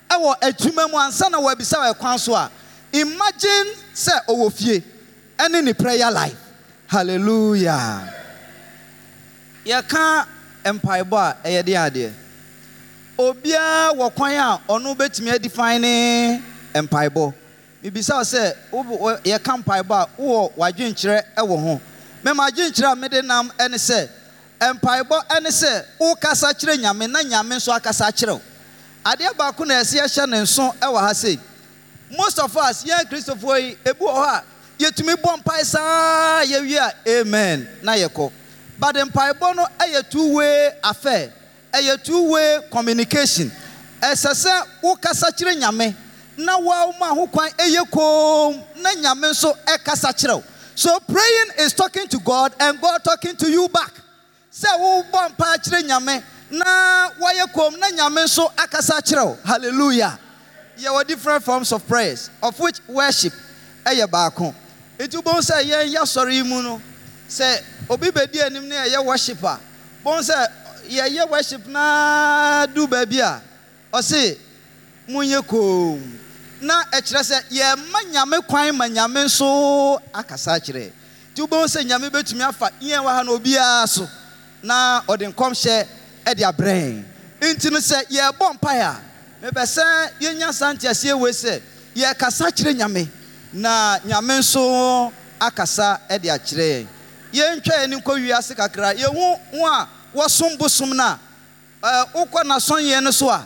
Ɛwɔ 0.09 0.39
adwuma 0.39 0.89
mu 0.89 0.97
ansa 0.97 1.29
na 1.29 1.39
wabisa 1.39 1.75
wɔ 1.77 1.93
ɛkwan 1.93 2.19
so 2.19 2.33
a 2.35 2.49
imagine 2.93 3.67
sɛ 3.93 4.25
ɔwɔ 4.27 4.53
fie 4.53 4.83
ɛne 5.37 5.63
ne 5.63 5.73
prayer 5.73 6.11
life. 6.11 6.37
Hallelujah. 6.87 8.13
Yɛka 9.65 10.25
mpaebɔ 10.65 11.17
a 11.17 11.35
ɛyɛ 11.47 11.63
deɛ 11.63 11.77
adeɛ. 11.89 12.11
Obiara 13.17 13.93
wɔ 13.95 14.13
kwan 14.15 14.31
a 14.33 14.59
ɔno 14.69 14.95
bɛtumi 14.95 15.31
adifine 15.33 15.81
ne 15.81 16.41
mpaebɔ. 16.81 17.33
Mibisa 17.83 18.13
sɛ 18.21 18.53
wɔ- 18.71 19.21
yɛka 19.23 19.63
mpaebɔ 19.63 19.91
a 19.95 20.07
wowɔ 20.21 20.51
w'adwenkyerɛ 20.57 21.23
ɛwɔ 21.37 21.59
ho. 21.63 21.81
Mɛma 22.23 22.49
adwenkyerɛ 22.49 22.91
a 22.91 22.95
mede 22.95 23.23
nam 23.25 23.51
ɛne 23.57 23.75
sɛ 23.75 24.07
mpaebɔ 24.61 25.27
ɛne 25.27 25.47
sɛ 25.47 25.85
wokasa 25.99 26.53
kyerɛ 26.53 26.77
nyame 26.77 27.09
na 27.09 27.19
nyame 27.23 27.55
nso 27.55 27.71
akasa 27.75 28.05
kyerɛ 28.11 28.33
wo 28.33 28.41
adeɛ 29.05 29.35
baako 29.37 29.65
na 29.65 29.75
ɛsɛ 29.81 30.01
yɛhyɛ 30.01 30.29
ne 30.29 30.37
nso 30.41 30.73
ɛwɔ 30.79 30.99
ha 30.99 31.13
sei. 31.13 31.39
Most 32.11 32.39
of 32.39 32.55
us 32.57 32.83
yɛn 32.83 33.05
kristofoɔ 33.09 33.61
yi 33.61 33.77
ebi 33.85 33.99
wɔ 33.99 34.13
hɔ 34.13 34.25
a 34.27 34.43
yɛtumi 34.79 35.15
bɔ 35.15 35.37
mpae 35.43 35.63
saa 35.63 36.41
amen 37.07 37.67
na 37.81 37.93
yɛkɔ 37.93 38.31
but 38.77 38.95
mpaebɔ 38.95 39.55
no 39.55 39.65
yɛ 39.79 40.09
two 40.09 40.33
way 40.35 40.71
affair 40.83 41.31
ɛyɛ 41.75 42.03
two 42.03 42.31
way 42.31 42.59
communication. 42.71 43.51
Ɛsɛ 44.01 44.31
sɛ 44.33 44.67
wokasa 44.83 45.29
kyerɛ 45.37 45.55
nyame 45.59 45.95
na 46.37 46.57
wɔn 46.57 47.15
ho 47.15 47.27
kwan 47.27 47.49
ɛyɛ 47.51 47.89
koom 47.91 48.63
na 48.81 48.89
nyame 48.95 49.31
nso 49.31 49.53
ɛkasa 49.65 50.11
kyerɛ 50.13 50.43
so 50.77 50.99
praying 50.99 51.51
is 51.59 51.73
talking 51.73 52.05
to 52.07 52.19
god 52.19 52.53
and 52.59 52.79
god 52.81 53.01
talking 53.03 53.33
to 53.35 53.49
you 53.49 53.67
back. 53.69 53.93
Sɛ 54.51 54.67
wobɔ 54.79 55.35
mpae 55.35 55.57
kyerɛ 55.63 55.83
nyame 55.87 56.23
na 56.51 57.09
wɔyɛ 57.19 57.51
koom 57.53 57.77
na 57.79 57.87
nyame 57.89 58.23
nso 58.25 58.51
akasa 58.57 59.01
kyerɛ 59.01 59.37
hallelujah 59.45 60.19
yɛwɔ 60.79 61.07
different 61.07 61.43
forms 61.43 61.71
of 61.71 61.87
prayers 61.87 62.29
of 62.41 62.59
which 62.59 62.79
worship 62.87 63.33
ɛyɛ 63.85 64.07
baako. 64.09 64.53
Nti 64.99 65.17
wobɛhu 65.21 65.39
sɛ 65.41 65.63
yɛn 65.63 65.93
yɛasɔre 65.95 66.33
yi 66.33 66.43
mu 66.43 66.61
no 66.61 66.81
sɛ 67.29 67.61
obi 67.89 68.09
bɛdi 68.09 68.41
anim 68.45 68.67
ne 68.67 68.75
ɛyɛ 68.75 69.05
worship 69.05 69.43
a. 69.43 69.59
Bɔhu 70.05 70.19
sɛ 70.21 70.47
yɛyɛ 70.89 71.29
worship 71.29 71.65
naa 71.67 72.65
du 72.67 72.87
baabi 72.87 73.19
a 73.19 73.41
ɔse 73.93 74.37
monyɛ 75.09 75.41
koom. 75.47 76.19
Na 76.61 76.83
ɛkyerɛ 76.85 77.21
sɛ 77.23 77.43
yɛma 77.51 77.99
nyame 78.11 78.47
kwan 78.47 78.75
ma 78.77 78.85
nyame 78.87 79.25
nso 79.25 79.99
akasa 80.13 80.51
akyerɛ 80.59 80.91
nti 81.33 81.41
wobɛhu 81.41 81.65
sɛ 81.67 81.83
nyame 81.85 82.09
bɛtumi 82.09 82.41
afa 82.47 82.69
yɛn 82.81 83.03
wɔ 83.03 83.07
ha 83.15 83.21
na 83.23 83.31
obiara 83.31 83.87
so 83.87 84.07
na 84.63 85.01
ɔde 85.07 85.33
nkɔmhyɛ 85.33 85.87
ɛde 86.25 86.43
abrɛn 86.43 87.03
nti 87.41 87.71
no 87.71 87.79
sɛ 87.79 88.05
yɛrebɔ 88.09 88.53
mpae 88.57 88.79
a 88.81 89.01
mepɛ 89.45 89.63
yɛnya 90.19 90.51
saa 90.53 90.73
nteaseɛ 90.73 91.13
wei 91.19 91.31
sɛ 91.33 91.61
yɛrekasa 91.95 92.45
kyerɛ 92.51 92.73
nyame 92.77 93.07
na 93.53 93.99
nyame 94.05 94.39
nso 94.39 95.11
akasa 95.39 95.99
de 96.21 96.29
akyerɛ 96.29 96.65
yɛn. 96.65 96.87
Yɛntwa 97.33 97.75
yɛn 97.81 97.93
nkɔ 98.01 98.13
wiase 98.25 98.55
kakra. 98.55 98.93
Yɛhu 98.95 99.39
ho 99.53 99.65
a 99.67 99.87
wɔsom 100.15 100.57
bosom 100.57 100.95
no 100.95 101.19
a 101.83 102.05
wokɔ 102.15 102.41
n'asɔnyɛ 102.43 103.03
no 103.03 103.11
so 103.11 103.29
a 103.29 103.45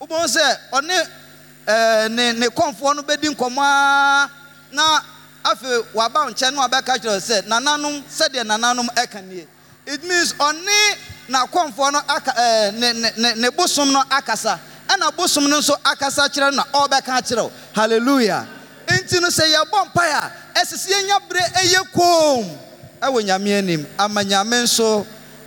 wobɛhu 0.00 0.26
sɛ 0.26 0.58
ɔne 0.72 2.08
ne 2.10 2.32
ne 2.32 2.46
kɔnfoɔ 2.48 2.96
no 2.96 3.02
bɛdi 3.02 3.28
nkɔmmɔ 3.34 4.30
na 4.72 5.00
afei 5.44 5.84
waba 5.94 6.26
nkyɛn 6.26 6.54
na 6.54 6.66
wabɛka 6.66 6.98
kyerɛ 6.98 7.20
sɛ 7.20 7.46
nananom 7.46 8.02
sɛdeɛ 8.02 8.44
nananom 8.44 8.88
ɛka 8.96 9.22
nie. 9.24 9.46
It 9.86 10.02
means 10.02 10.32
ɔne 10.32 10.96
n'akɔnfoɔ 11.28 11.92
no 11.92 12.00
aka 12.08 12.72
ne 12.72 12.92
ne 13.16 13.34
ne 13.36 13.50
bosom 13.50 13.92
no 13.92 14.02
akasa. 14.10 14.58
Ɛna 14.88 15.14
bosom 15.16 15.48
no 15.48 15.58
nso 15.60 15.74
akasa 15.84 16.28
kyerɛ 16.28 16.54
na 16.54 16.64
ɔrebɛka 16.72 17.18
akyerɛ 17.18 17.42
wo. 17.42 17.52
Hallelujah. 17.74 18.46
Nti 18.86 19.20
no 19.20 19.28
sɛ 19.28 19.44
yɛbɔ 19.54 19.86
mpae 19.92 20.10
a 20.12 20.32
ɛsɛ 20.54 20.74
sɛ 20.74 20.88
yɛnya 20.92 21.28
bere 21.28 21.40
ɛyɛ 21.40 21.92
koom. 21.92 22.58
Ɛwɔ 23.02 23.24
nyame 23.24 23.58
anim. 23.58 23.86
Ama 23.98 24.22
nyame 24.22 24.62
nso 24.62 25.06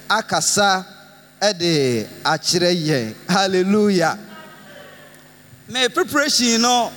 akasa 0.10 0.86
ɛde 1.42 2.08
akyerɛ 2.24 2.86
yɛn. 2.86 3.16
Hallelujah. 3.28 4.18
Me 5.68 5.88
preparation 5.90 6.62
no 6.62 6.92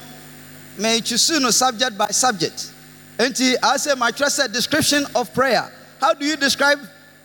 mekyusu 0.79 1.41
no 1.41 1.51
subject 1.51 1.97
by 1.97 2.07
subject. 2.09 2.71
Enti 3.19 3.55
asɛ 3.59 3.95
matwerɛ 3.95 4.29
sɛ 4.29 4.53
description 4.53 5.07
of 5.15 5.33
prayer. 5.33 5.71
How 6.01 6.13
do 6.15 6.27
you 6.27 6.37
describe 6.37 6.81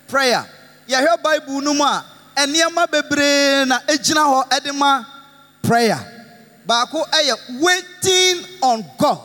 prayer? 0.08 0.46
Yɛhwɛ 0.88 1.22
bible 1.24 1.62
no 1.62 1.74
mu 1.74 1.84
a 1.84 2.06
nneɛma 2.46 2.88
bebree 2.92 3.66
na 3.66 3.80
ɛgyina 3.88 4.24
hɔ 4.26 4.50
ɛde 4.50 4.74
ma 4.76 5.04
prayer. 5.62 6.00
Baako 6.68 7.04
ɛyɛ 7.12 7.62
waiting 7.62 8.46
on 8.62 8.86
god. 8.98 9.20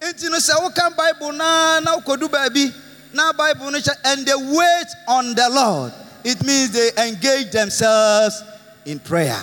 Nti 0.00 0.30
no 0.30 0.38
sɛ 0.38 0.54
woka 0.62 0.90
bible 0.96 1.32
na 1.32 1.80
na 1.80 1.96
wokɔdu 1.96 2.28
baabi 2.30 2.72
na 3.12 3.32
bible 3.32 3.70
no 3.70 3.78
kyɛ 3.78 3.94
and 4.04 4.26
they 4.26 4.34
wait 4.34 4.86
on 5.06 5.34
the 5.34 5.48
lord 5.50 5.92
it 6.24 6.42
means 6.44 6.70
they 6.70 6.90
engage 6.98 7.50
themselves 7.50 8.42
in 8.84 8.98
prayer. 8.98 9.40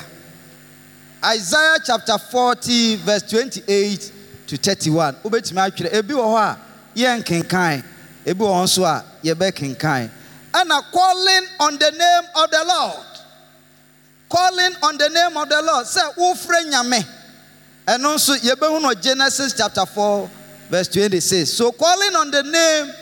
Isaiah 1.23 1.77
chapter 1.85 2.17
40 2.17 2.95
verse 2.97 3.23
28 3.23 4.11
to 4.47 4.57
31 4.57 5.15
wobɛtumi 5.23 5.69
atwerɛ 5.71 5.93
ebi 5.93 6.13
wɔ 6.13 6.25
hɔ 6.25 6.37
a 6.37 6.57
yɛnkenkan. 6.95 7.83
Ebi 8.25 8.39
wɔ 8.39 8.51
hɔ 8.51 8.63
nso 8.63 8.83
a 8.83 9.03
yɛbɛkenkan 9.23 10.09
ɛna 10.51 10.83
calling 10.91 11.47
on 11.59 11.77
the 11.77 11.91
name 11.91 12.29
of 12.35 12.51
the 12.51 12.63
lord. 12.65 13.05
Calling 14.29 14.75
on 14.83 14.97
the 14.97 15.09
name 15.09 15.37
of 15.37 15.49
the 15.49 15.61
lord. 15.61 15.85
Sɛ 15.85 16.15
wofrɛ 16.15 16.71
nyame. 16.71 17.05
Ɛno 17.87 18.15
nso 18.15 18.35
yɛbɛhu 18.37 18.81
no 18.81 18.93
genesis 18.93 19.53
chapter 19.53 19.85
4 19.85 20.29
verse 20.69 20.87
26 20.89 21.51
so 21.51 21.71
calling 21.71 22.15
on 22.15 22.29
the 22.29 22.43
name 22.43 22.93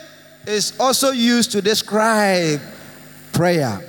is 0.46 0.72
also 0.80 1.10
used 1.10 1.52
to 1.52 1.60
describe 1.60 2.60
prayer. 3.32 3.80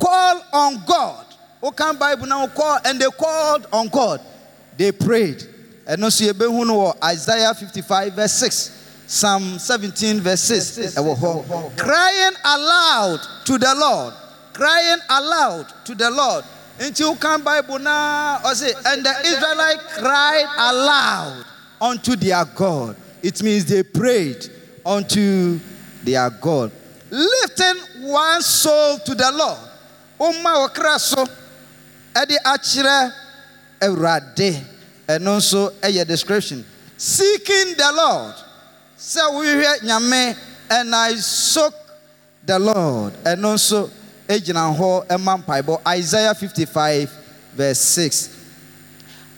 Call 0.00 0.42
on 0.52 0.82
god. 0.86 1.26
Who 1.60 1.70
can 1.72 1.96
bible 1.96 2.26
now 2.26 2.46
call? 2.46 2.78
And 2.84 3.00
they 3.00 3.06
called 3.06 3.66
on 3.72 3.88
god. 3.88 4.20
They 4.76 4.92
prayed. 4.92 5.42
Ɛno 5.86 6.06
nso 6.08 6.32
yɛbɛhu 6.32 6.66
no 6.66 6.94
isaiah 7.04 7.52
55 7.52 8.12
verse 8.14 8.32
6 8.32 8.77
psalm 9.08 9.58
17 9.58 10.20
verse 10.20 10.42
6 10.42 10.94
crying 11.76 12.36
aloud 12.44 13.18
to 13.46 13.56
the 13.58 13.74
lord. 13.74 14.12
Crying 14.52 14.98
aloud 15.08 15.66
to 15.86 15.94
the 15.94 16.10
lord. 16.10 16.44
Nti 16.78 17.02
wokan 17.02 17.42
bible 17.42 17.78
ɔse 17.78 18.70
and 18.86 19.04
the 19.04 19.14
israelite 19.24 19.80
cried 19.96 20.46
aloud 20.58 21.44
unto 21.80 22.14
their 22.16 22.44
god. 22.44 22.96
It 23.22 23.42
means 23.42 23.64
they 23.64 23.82
prayed 23.82 24.46
unto 24.84 25.58
their 26.04 26.28
god. 26.28 26.70
Lifting 27.10 28.08
one 28.10 28.42
soul 28.42 28.98
to 28.98 29.14
the 29.14 29.32
lord. 29.32 29.58
Woma 30.20 30.68
wɔkra 30.68 30.98
so 31.00 31.24
ɛde 32.14 32.36
akyerɛ 32.44 33.12
awurade 33.80 34.62
ɛno 35.08 35.38
nso 35.38 35.72
ɛyɛ 35.80 36.06
description. 36.06 36.62
Seeking 36.98 37.74
the 37.76 37.92
lord 37.96 38.34
sɛ 38.98 39.30
wohwehwɛ 39.30 39.80
nyame 39.82 40.36
and 40.70 40.94
i 40.94 41.14
soak 41.14 41.72
the 42.44 42.58
lord. 42.58 43.12
Ɛno 43.24 43.54
nso 43.54 43.90
gyina 44.28 44.76
hɔ 44.76 45.06
ɛma 45.06 45.44
mpaebɔ. 45.44 45.80
Isaiah 45.86 46.34
55 46.34 47.10
verse 47.54 47.78
6 47.80 48.28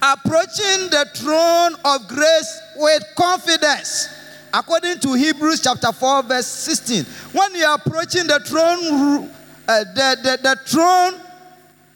approaching 0.03 0.89
the 0.91 1.07
throne 1.15 1.75
of 1.85 2.09
grace 2.09 2.61
with 2.77 3.05
confidence. 3.17 4.09
According 4.53 4.99
to 5.01 5.13
hebrews 5.15 5.61
chapter 5.61 5.93
4 5.93 6.23
verse 6.23 6.47
16 6.47 7.05
when 7.33 7.55
you 7.55 7.65
are 7.65 7.77
approaching 7.77 8.27
the 8.27 8.41
throne 8.41 9.31
uh, 9.69 9.85
the, 9.95 10.19
the, 10.23 10.39
the 10.43 10.57
throne 10.67 11.15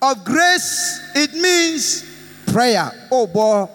of 0.02 0.24
grace 0.24 1.00
it 1.14 1.32
means 1.32 2.04
prayer 2.46 2.92
ɔbɔ 3.10 3.68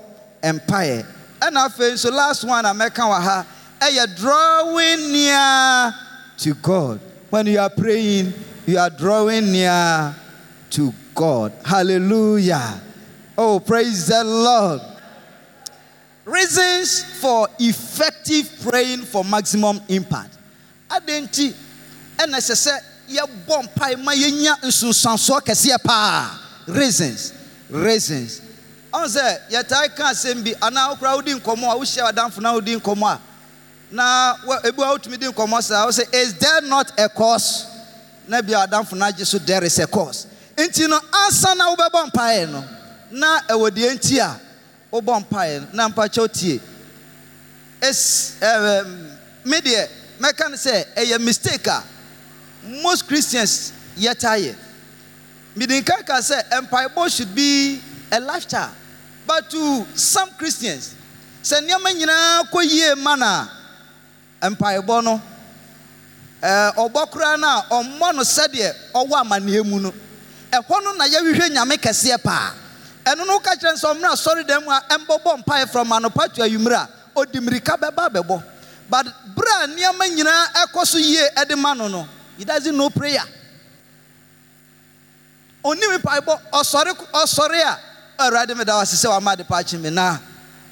empire 0.43 1.05
ɛna 1.41 1.67
afei 1.67 1.91
nso 1.91 2.11
last 2.11 2.43
one 2.45 2.63
mɛka 2.63 3.03
wɔ 3.03 3.21
ha 3.21 3.45
ɛyɛ 3.79 4.15
drawing 4.15 5.11
near 5.11 5.95
to 6.37 6.53
god. 6.55 6.99
When 7.29 7.45
you 7.47 7.59
are 7.59 7.69
praying 7.69 8.33
you 8.65 8.77
are 8.77 8.89
drawing 8.89 9.51
near 9.51 10.15
to 10.71 10.93
god. 11.15 11.53
Hallelujah. 11.65 12.81
Oh 13.37 13.59
praise 13.59 14.07
the 14.07 14.23
lord. 14.23 14.81
Reasons 16.25 17.03
for 17.19 17.47
effective 17.59 18.51
praying 18.61 19.01
for 19.01 19.23
maximum 19.23 19.81
impact. 19.87 20.37
Adɛn 20.89 21.27
nti 21.27 21.53
ɛna 22.17 22.37
ɛsɛ 22.37 22.55
sɛ 22.55 22.79
yɛbɔ 23.09 23.63
mpae 23.63 24.03
ma 24.03 24.13
yɛnya 24.13 24.59
nsunsuansoɔ 24.61 25.41
kɛseɛ 25.41 25.83
paa 25.83 26.39
reasons 26.67 27.33
reasons. 27.69 28.41
Ɔn 28.93 29.05
sɛ 29.07 29.49
yɛtae 29.51 29.95
ka 29.95 30.11
asɛm 30.11 30.43
bi 30.43 30.53
anaa 30.61 30.93
wokora 30.95 31.15
wodi 31.17 31.33
nkɔmmɔ 31.39 31.71
a 31.71 31.75
wohyia 31.77 32.11
adamfo 32.11 32.41
na 32.41 32.53
wodi 32.53 32.75
nkɔmmɔ 32.79 33.07
a 33.07 33.19
na 33.91 34.35
ebi 34.63 34.77
wa 34.77 34.93
wotumi 34.97 35.17
di 35.19 35.25
nkɔmmɔ 35.27 35.61
saa 35.63 35.85
wo 35.85 35.91
sɛ 35.91 36.13
is 36.13 36.33
there 36.35 36.61
not 36.61 36.91
a 36.99 37.09
cause? 37.09 37.65
Na 38.27 38.41
bia 38.41 38.65
adamfo 38.67 38.93
no 38.93 39.05
agye 39.05 39.25
so 39.25 39.37
there 39.39 39.63
is 39.63 39.79
a 39.79 39.87
cause. 39.87 40.27
Nti 40.55 40.87
no 40.89 40.99
ansa 40.99 41.55
na 41.55 41.75
wobɛbɔ 41.75 42.11
mpaeɛ 42.11 42.51
no 42.51 42.63
na 43.11 43.39
ɛwɔ 43.41 43.69
deɛ 43.71 43.93
nti 43.97 44.19
a 44.19 44.39
wobɔ 44.91 45.25
mpaeɛ 45.25 45.61
no 45.61 45.67
na 45.73 45.89
mpakyɛw 45.89 46.27
tie. 46.31 46.59
Es 47.81 48.35
ɛɛm, 48.41 49.17
me 49.45 49.61
deɛ 49.61 49.87
mɛka 50.19 50.49
no 50.49 50.55
sɛ 50.55 50.85
ɛyɛ 50.95 51.19
mistake 51.19 51.67
a 51.67 51.83
most 52.83 53.07
christians 53.07 53.71
yɛta 53.97 54.37
yɛ 54.37 54.55
mede 55.55 55.81
nka 55.81 56.05
ka 56.05 56.17
sɛ 56.19 56.43
mpaebɔ 56.67 57.09
should 57.09 57.33
be 57.33 57.81
a 58.11 58.19
lifestyle 58.19 58.71
but 59.25 59.49
to 59.49 59.85
some 59.95 60.29
christians 60.37 60.93
sɛ 61.43 61.61
nneɛma 61.61 61.93
nyinaa 61.95 62.43
kɔ 62.51 62.63
yie 62.69 62.95
ma 62.95 63.15
na 63.15 63.47
mpaebɔ 64.41 65.03
no 65.03 65.21
ɛɛ, 66.41 66.73
ɔbɔ 66.75 67.09
koraa 67.11 67.37
no 67.37 67.47
a 67.47 67.65
ɔmmɔ 67.71 68.15
no 68.15 68.21
sɛdeɛ 68.23 68.73
ɔwɔ 68.93 69.21
amanneɛ 69.21 69.65
mu 69.65 69.79
no. 69.79 69.93
Ɛhɔ 70.51 70.83
no 70.83 70.91
na 70.93 71.05
yɛhwehwɛ 71.05 71.49
nyame 71.51 71.77
kɛseɛ 71.77 72.23
paa. 72.23 72.53
Ɛno 73.05 73.25
no 73.27 73.37
woka 73.39 73.55
kyerɛ 73.55 73.75
sɛ 73.75 73.93
ɔmmra 73.93 74.11
asɔre 74.13 74.47
dan 74.47 74.63
mu 74.63 74.71
a 74.71 74.81
ɛmbɔbɔ 74.89 75.43
mpaeɛ 75.43 75.69
from 75.71 75.89
anɔpa 75.89 76.33
to 76.33 76.41
awummere 76.41 76.73
a 76.75 76.89
ɔdi 77.15 77.39
mmirika 77.39 77.77
bɛba 77.77 78.09
bɛbɔ 78.09 78.43
but 78.89 79.05
berɛ 79.35 79.63
a 79.63 79.67
nneɛma 79.67 80.15
nyinaa 80.15 80.45
ɛkɔ 80.65 80.85
so 80.87 80.97
yie 80.97 81.21
ɛde 81.35 81.57
ma 81.57 81.73
no 81.73 81.87
no 81.87 82.07
he 82.37 82.45
doesn't 82.45 82.75
know 82.75 82.89
prayer. 82.89 83.23
Onim 85.63 85.97
mpaebɔ 85.99 86.39
ɔsɔre 86.53 86.93
ɔsɔre 87.13 87.61
a 87.63 87.77
awurade 88.23 88.55
meda 88.55 88.71
wase 88.73 88.95
sɛ 88.95 89.09
wama 89.09 89.33
ade 89.33 89.43
pa 89.47 89.55
akye 89.57 89.79
me 89.79 89.89
na 89.89 90.17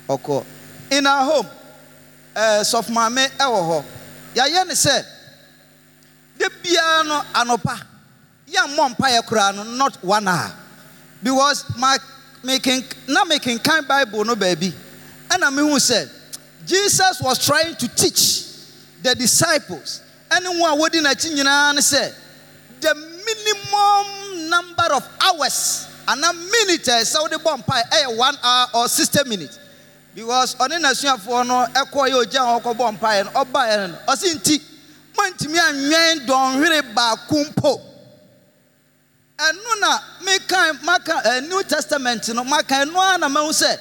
ɔkɔ. 0.07 0.45
In 0.91 1.05
our 1.05 1.23
home 1.25 1.47
Eh, 2.37 2.39
ɛɛ 2.39 2.63
sɔfo 2.63 2.89
maame 2.93 3.23
ɛwɔ 3.39 3.57
eh, 3.59 3.65
hɔ 3.69 3.83
yɛayɛ 4.35 4.67
ne 4.67 4.73
sɛ 4.75 5.05
de 6.37 6.45
biara 6.61 7.03
no 7.03 7.21
anɔpa 7.33 7.75
yɛmmɔ 8.47 8.95
mpaeɛ 8.95 9.25
koraa 9.25 9.55
no 9.55 9.63
not 9.63 9.97
one 10.03 10.27
hour. 10.27 10.53
Because 11.23 11.65
my 11.77 11.97
making 12.43 12.83
na 13.07 13.25
mekenkan 13.25 13.87
bible 13.87 14.23
no 14.23 14.35
baabi 14.35 14.71
ɛna 15.29 15.49
mehu 15.51 15.77
sɛ 15.77 16.07
jesus 16.63 17.19
was 17.21 17.43
trying 17.43 17.75
to 17.75 17.87
teach 17.87 18.43
the 19.01 19.15
disciples. 19.15 20.01
Ɛne 20.29 20.45
wɔn 20.45 20.73
a 20.73 20.77
wɔdi 20.77 21.01
n'akyi 21.03 21.33
nyinaa 21.33 21.73
ne 21.73 21.81
sɛ 21.81 22.13
the 22.81 22.93
minimum 22.93 24.47
number 24.49 24.93
of 24.93 25.09
hours 25.25 25.87
ana 26.07 26.31
minute 26.33 26.87
a 26.87 27.01
ɛsɛ 27.01 27.19
wode 27.19 27.41
bɔ 27.43 27.63
mpae 27.63 27.89
ɛyɛ 27.89 28.15
one 28.15 28.37
hour 28.43 28.67
or 28.75 28.87
sixty 28.87 29.27
minutes 29.27 29.57
because 30.17 30.55
ɔne 30.55 30.79
n'asuafoɔ 30.81 31.45
no 31.45 31.65
ɛkɔ 31.75 32.09
yɛ 32.09 32.15
ogya 32.25 32.41
a 32.41 32.59
ɔkɔbɔ 32.59 32.97
mpaeɛ 32.97 33.25
no 33.25 33.31
ɔbaeɛ 33.45 33.89
no 33.91 33.97
ɔse 34.07 34.33
nti 34.33 34.59
moantumi 35.15 35.59
anwɛn 35.59 36.25
dɔnhwere 36.25 36.93
baako 36.95 37.45
mpo. 37.45 37.81
Ɛno 39.37 39.79
na 39.79 39.99
mekan 40.25 40.81
maka 40.83 41.21
ɛ 41.23 41.47
new 41.47 41.61
testament 41.61 42.27
no 42.29 42.43
maka 42.43 42.73
ɛno 42.83 42.97
ara 42.97 43.17
na 43.19 43.29
mahu 43.29 43.51
sɛ 43.51 43.77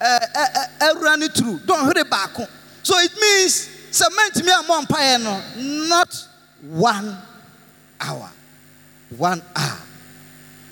ɛ 0.00 0.32
ɛ 0.34 0.68
ɛwura 0.80 1.16
ne 1.20 1.28
turu 1.28 1.60
dɔnhwere 1.60 2.10
baako 2.10 2.44
so 2.82 2.98
it 2.98 3.12
means 3.20 3.68
sɛ 3.92 4.08
mɛntumi 4.10 4.50
ammɔ 4.64 4.86
mpaeɛ 4.88 5.22
no 5.22 5.42
not 5.86 6.26
one 6.62 7.16
hour 8.00 8.28
one 9.16 9.40
hour. 9.54 9.78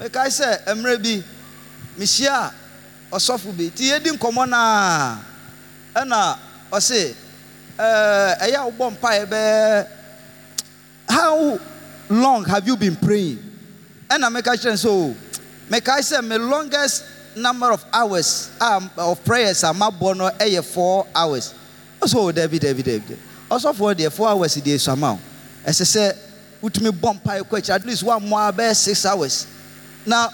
Mekae 0.01 0.27
sɛ 0.27 0.65
mmerɛ 0.75 1.01
bi 1.01 1.25
mehyia 1.97 2.33
a 2.33 2.55
ɔsɔfo 3.13 3.57
bi 3.57 3.67
nti 3.71 3.91
yɛdi 3.91 4.11
nkɔmmɔ 4.17 4.49
naa 4.49 5.19
ɛna 5.95 6.39
ɔse 6.73 7.15
ɛɛ 7.79 8.39
ɛyɛ 8.41 8.57
a 8.57 8.71
wobɔ 8.71 8.91
mpaeɛ 8.99 9.27
bɛɛ 9.27 9.87
how 11.09 11.59
long 12.09 12.45
have 12.45 12.67
you 12.67 12.77
been 12.77 12.95
praying? 12.97 13.39
Ɛna 14.09 14.31
meka 14.31 14.55
kyerɛ 14.55 14.77
sɛ 14.79 14.87
o 14.89 15.15
mekae 15.69 16.01
sɛ 16.01 16.23
me 16.27 16.37
longest 16.39 17.05
number 17.37 17.71
of 17.73 17.85
hours 17.93 18.51
um, 18.61 18.91
of 18.97 19.25
prayers 19.25 19.63
a 19.65 19.67
mabɔ 19.73 20.17
no 20.17 20.31
ɛyɛ 20.31 20.65
four 20.65 21.07
hours. 21.15 21.55
Ɔsɛ 22.01 22.15
o 22.17 22.33
dabi 22.33 22.59
dabi 22.59 22.83
dabi 22.83 23.03
dabi 23.03 23.19
ɔsɔfoɔ 23.51 23.95
deɛ 23.95 24.13
four 24.13 24.29
hours 24.29 24.55
deɛ 24.57 24.79
suama 24.79 25.15
o 25.15 25.19
ɛsɛ 25.69 25.85
sɛ 25.85 26.17
wotumi 26.63 26.91
bɔ 26.91 27.21
mpaeɛ 27.23 27.43
kɔ 27.43 27.59
akyi 27.59 27.75
at 27.75 27.85
least 27.87 28.05
woammoa 28.05 28.53
bɛyɛ 28.53 28.75
six 28.77 29.05
hours. 29.07 29.47
Na 30.07 30.29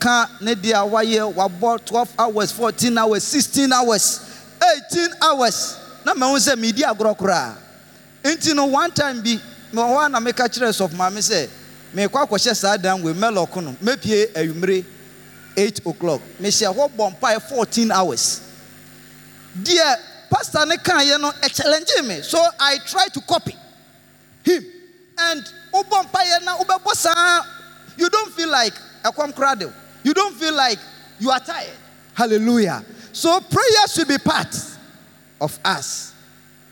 ɔka 0.00 0.28
ne 0.40 0.54
deɛ 0.54 0.90
wayɛ 0.90 1.34
wabɔ 1.34 1.84
twelve 1.84 2.08
hours 2.18 2.52
fourteen 2.52 2.96
hours 2.98 3.22
sixteen 3.24 3.72
hours 3.72 4.20
18 4.60 5.08
hours. 5.22 5.76
Na 6.04 6.14
mahu 6.14 6.36
sɛ 6.36 6.58
medi 6.58 6.82
agorɔ 6.82 7.16
koraa 7.16 7.54
nti 8.24 8.54
no 8.54 8.66
one 8.66 8.90
time 8.92 9.22
bi 9.22 9.38
mewɔ 9.72 9.96
hɔ 9.96 10.06
a 10.06 10.08
na 10.08 10.20
meka 10.20 10.48
kyerɛ 10.48 10.70
sɔfo 10.72 10.94
maame 10.96 11.18
sɛ 11.20 11.48
merekɔ 11.94 12.26
akɔhyɛ 12.26 12.56
saa 12.56 12.76
dan 12.76 13.02
wei 13.02 13.12
mɛlɔko 13.12 13.62
no 13.62 13.76
mɛpie 13.82 14.32
awummere 14.32 14.84
8 15.56 15.80
o'clock. 15.86 16.22
Mehyɛ 16.40 16.74
hɔ 16.74 16.90
bɔ 16.96 17.18
mpaeɛ 17.18 17.42
14 17.42 17.90
hours. 17.92 18.40
Deɛ 19.58 19.96
pastor 20.30 20.64
ne 20.66 20.76
kaeɛ 20.76 21.20
no 21.20 21.30
ɛchallenge 21.32 22.06
me. 22.06 22.22
So 22.22 22.42
i 22.58 22.78
try 22.86 23.06
to 23.08 23.20
copy 23.20 23.54
him. 24.44 24.64
And 25.18 25.44
wobɔ 25.74 26.42
na 26.44 26.56
wobɛbɔ 26.56 27.44
you 27.98 28.08
don't 28.08 28.32
feel 28.32 28.48
like 28.48 28.74
ɛkɔm 29.04 29.34
koraa 29.34 29.58
de. 29.58 29.70
You 30.02 30.14
don't 30.14 30.34
feel 30.34 30.54
like 30.54 30.78
you 31.18 31.30
are 31.30 31.40
tired. 31.40 31.76
Hallelujah. 32.14 32.84
So 33.12 33.40
prayer 33.40 33.88
should 33.88 34.08
be 34.08 34.18
part 34.18 34.54
of 35.40 35.58
us. 35.64 36.14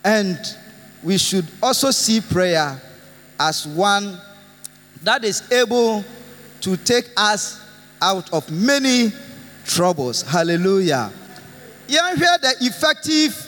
And 0.05 0.39
we 1.03 1.19
should 1.19 1.47
also 1.63 1.91
see 1.91 2.21
prayer 2.21 2.81
as 3.39 3.67
one 3.67 4.19
that 5.03 5.25
is 5.25 5.51
able 5.53 6.05
to 6.61 6.77
take 6.77 7.09
us 7.17 7.61
out 8.01 8.33
of 8.33 8.51
many 8.51 9.13
troubles. 9.65 10.23
Hallelujah. 10.23 11.13
Yɛnhwɛ 11.89 12.41
the 12.41 12.55
effective 12.61 13.45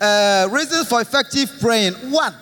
uh, 0.00 0.48
reasons 0.50 0.88
for 0.88 1.00
effective 1.00 1.52
praying? 1.60 1.94
One 2.10 2.34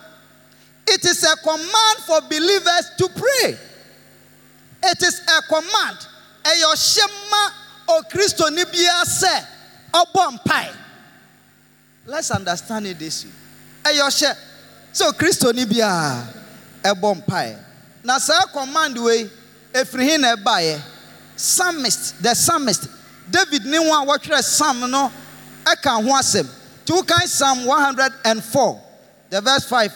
it 0.87 1.05
is 1.05 1.24
a 1.24 1.37
command 1.37 1.98
for 2.07 2.20
believers 2.22 2.90
to 2.98 3.09
pray. 3.09 3.57
It 4.83 5.02
is 5.02 5.22
a 5.26 5.42
command 5.42 6.07
ɛyɛ 6.44 6.64
ɔhyɛ 6.72 7.07
ma 7.31 7.52
okristoni 7.98 8.64
biara 8.70 9.05
sɛ 9.05 9.46
ɔbɔ 9.94 10.38
mpae. 10.38 10.74
Let's 12.07 12.31
understand 12.31 12.87
it 12.87 12.98
this 12.98 13.24
way. 13.24 13.31
Ɛyɛ 13.85 14.02
ɔhyɛ 14.02 14.37
sɛ 14.92 15.12
okristoni 15.12 15.64
biara 15.66 16.26
ɛbɔ 16.83 17.24
mpae. 17.24 17.59
Na 18.05 18.18
saa 18.18 18.46
command 18.46 18.98
wei 18.98 19.31
efiri 19.72 20.05
hin 20.05 20.20
na 20.20 20.37
ɛbaeɛ 20.37 20.81
psalmist 21.37 22.22
the 22.22 22.35
psalmist 22.35 22.88
david 23.31 23.64
ne 23.64 23.76
ho 23.78 24.02
a 24.02 24.07
wɔtwerɛ 24.07 24.42
psalm 24.42 24.90
no 24.90 25.11
ɛka 25.64 26.02
ho 26.05 26.11
asɛm 26.18 26.46
nti 26.85 26.92
wokan 26.92 27.26
psalm 27.26 27.64
104 27.64 28.81
the 29.31 29.40
verse 29.40 29.64
5 29.64 29.92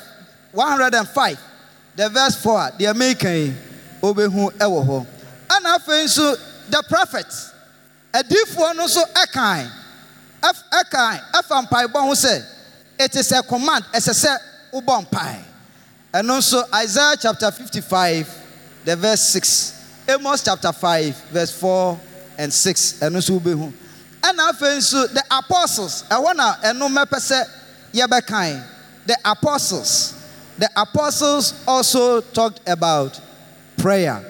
105 0.52 1.38
the 1.96 2.08
verse 2.08 2.36
4 2.42 2.60
a 2.60 2.72
deɛ 2.78 2.94
meka 2.94 3.30
yi 3.46 3.54
wobɛhu 4.00 4.52
ɛwɔ 4.58 4.86
hɔ 4.86 5.06
afei 5.78 6.38
the 6.68 6.82
prophet 6.88 7.26
adiifoɔ 8.12 8.76
no 8.76 8.86
nso 8.86 9.02
ɛkan 9.12 9.70
ɛkan 10.42 11.20
ɛfa 11.32 11.66
mpaebɔ 11.68 12.00
ho 12.00 12.12
sɛ 12.12 12.44
it 12.98 13.14
is 13.16 13.32
a 13.32 13.42
command 13.42 13.84
ɛsɛ 13.92 14.12
sɛ 14.14 14.38
wobɔ 14.72 15.06
mpae. 15.08 15.42
Ɛno 16.14 16.38
nso 16.38 16.62
isaiah 16.74 17.16
chapter 17.20 17.50
55 17.50 18.26
the 18.84 18.96
verse 18.96 19.20
6 19.20 19.72
amos 20.08 20.42
chapter 20.42 20.72
5 20.72 21.14
verse 21.30 21.50
4 21.52 22.00
and 22.38 22.52
6 22.52 22.92
ɛno 23.00 23.16
nso 23.16 23.38
wobɛhu 23.38 23.72
ɛna 24.22 24.50
afei 24.50 24.76
nso 24.78 25.12
the 25.12 25.22
apostles 25.30 26.04
ɛhɔ 26.10 26.36
na 26.36 26.54
ɛno 26.56 26.88
mɛpɛ 26.88 27.18
sɛ 27.18 27.44
yɛbɛkan 27.92 28.62
the 29.06 29.16
apostles 29.24 30.14
the 30.58 30.68
apostles 30.76 31.52
also 31.68 32.20
talked 32.20 32.60
about 32.66 33.20
prayer 33.76 34.24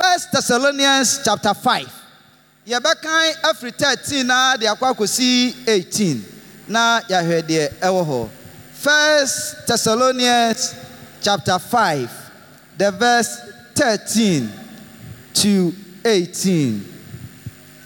first 0.00 0.32
thessalonians 0.32 1.20
chapter 1.24 1.54
5 1.54 1.86
yɛbɛkan 2.66 3.34
afiri 3.42 3.72
13 3.72 4.26
na 4.26 4.56
de 4.56 4.66
akɔ 4.66 4.94
akɔsi 4.94 5.54
18 5.66 6.24
na 6.68 7.00
yɛahwɛ 7.08 7.42
deɛ 7.42 7.72
ɛwɔ 7.80 8.06
hɔ 8.06 8.28
first 8.74 9.66
thessalonians 9.66 10.74
chapter 11.20 11.58
5 11.58 12.10
the 12.76 12.90
verse 12.92 13.40
13 13.74 14.50
to 15.34 15.74
18 16.04 16.98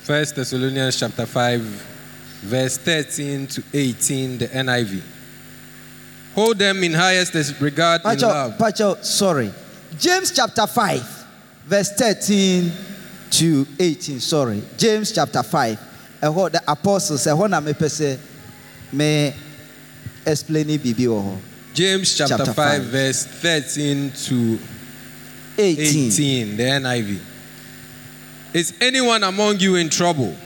First 0.03 0.35
Thessalonians 0.35 0.99
chapter 0.99 1.25
5, 1.25 1.61
verse 2.43 2.77
13 2.77 3.47
to 3.47 3.63
18, 3.73 4.39
the 4.39 4.49
NIV. 4.49 5.01
Hold 6.35 6.59
them 6.59 6.83
in 6.83 6.93
highest 6.93 7.61
regard 7.61 8.01
in 8.01 8.11
Pacho, 8.11 8.27
love. 8.27 8.59
Pacho, 8.59 9.01
sorry. 9.03 9.53
James 9.97 10.33
chapter 10.33 10.67
5, 10.67 11.22
verse 11.67 11.93
13 11.93 12.73
to 13.31 13.67
18. 13.79 14.21
Sorry. 14.21 14.63
James 14.77 15.13
chapter 15.13 15.43
5. 15.43 15.79
Ɛhɔ 16.23 16.53
the 16.53 16.63
apostles, 16.69 17.25
ɛhɔ 17.27 17.51
na 17.51 17.61
mepɛ 17.61 17.89
sɛ 17.89 18.19
me 18.93 19.35
explain 20.25 20.67
bibi 20.79 21.05
wɔ 21.05 21.23
hɔ. 21.23 21.39
James 21.75 22.15
chapter, 22.17 22.37
Chapter 22.37 22.53
5, 22.53 22.55
five. 22.55 22.83
verse 22.85 23.25
13 23.25 24.13
to 24.27 24.59
18. 25.59 26.07
18, 26.13 26.57
the 26.57 26.63
NIV. 26.65 27.19
Is 28.53 28.75
anyone 28.81 29.25
among 29.25 29.59
you 29.61 29.77
in 29.77 29.89
trouble? 29.89 30.37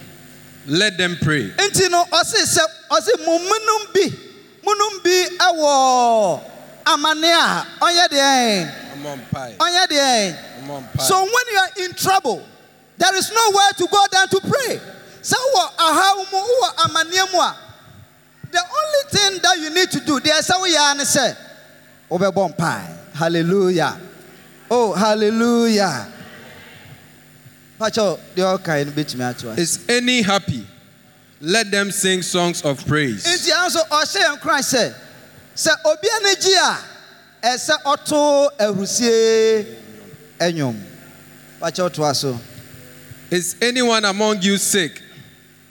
Let 0.66 0.96
them 0.96 1.16
pray. 1.20 1.50
Nti 1.50 1.90
no, 1.90 2.05
ɔse 2.12 2.42
sɛ, 2.44 2.61
ɔse 2.90 3.26
mo 3.26 3.38
munum 3.38 3.92
bi, 3.92 4.16
munum 4.64 5.02
bi 5.02 5.37
ɛwɔ 5.38 6.40
amane 6.87 7.25
a 7.25 7.66
ɔnyɛ 7.81 8.09
deɛ, 8.09 9.59
ɔnyɛ 9.59 9.87
deɛ. 9.88 11.03
So 11.03 11.20
when 11.20 11.46
you 11.53 11.59
are 11.59 11.70
in 11.85 11.94
trouble, 11.94 12.46
there 12.96 13.14
is 13.14 13.31
nowhere 13.31 13.72
to 13.77 13.87
go 13.87 14.07
down 14.11 14.29
to 14.29 14.40
pray. 14.40 14.81
So 15.22 15.37
wɔ 15.37 15.77
ahaw 15.79 16.16
mu 16.33 16.38
wɔ 16.38 16.75
amanneɛ 16.85 17.33
mu 17.33 17.40
a, 17.40 17.57
the 18.51 18.59
only 18.59 19.11
thing 19.11 19.40
that 19.42 19.59
you 19.59 19.70
need 19.70 19.90
to 19.90 20.01
do, 20.01 20.20
deɛ 20.20 20.38
ɛsɛ 20.38 20.61
woyɛ 20.61 20.79
ara 20.79 20.94
ne 20.94 21.05
sɛ, 21.05 21.37
wobɛbɔ 22.11 22.57
mpae. 22.57 23.14
Hallelujah. 23.14 24.01
Oh, 24.70 24.92
hallelujah. 24.92 26.12
Pacho, 27.79 28.18
deɛ 28.35 28.59
ɔkae 28.59 28.87
no 28.87 28.92
bɛtumi 28.92 29.29
ato. 29.29 29.51
Is 29.53 29.81
any 29.88 30.22
happy? 30.22 30.66
Let 31.40 31.70
them 31.70 31.90
sing 31.90 32.22
songs 32.22 32.62
of 32.62 32.85
praise. 32.87 33.25
Nti 33.25 33.51
nso 33.51 33.87
ɔhyɛ 33.88 34.22
yɛn 34.25 34.40
kran 34.40 34.62
sɛ, 34.62 34.94
sɛ 35.57 35.71
obi 35.85 36.09
ani 36.16 36.35
gye 36.37 36.55
a, 36.59 36.79
ɛsɛ 37.42 37.83
ɔto 37.85 38.51
ahurusie 38.59 39.66
ɛnwom. 40.38 40.77
Pacho 41.59 41.88
toa 41.88 42.14
so. 42.14 42.38
Is 43.31 43.57
anyone 43.62 44.05
among 44.05 44.42
you 44.42 44.59
sick? 44.59 45.03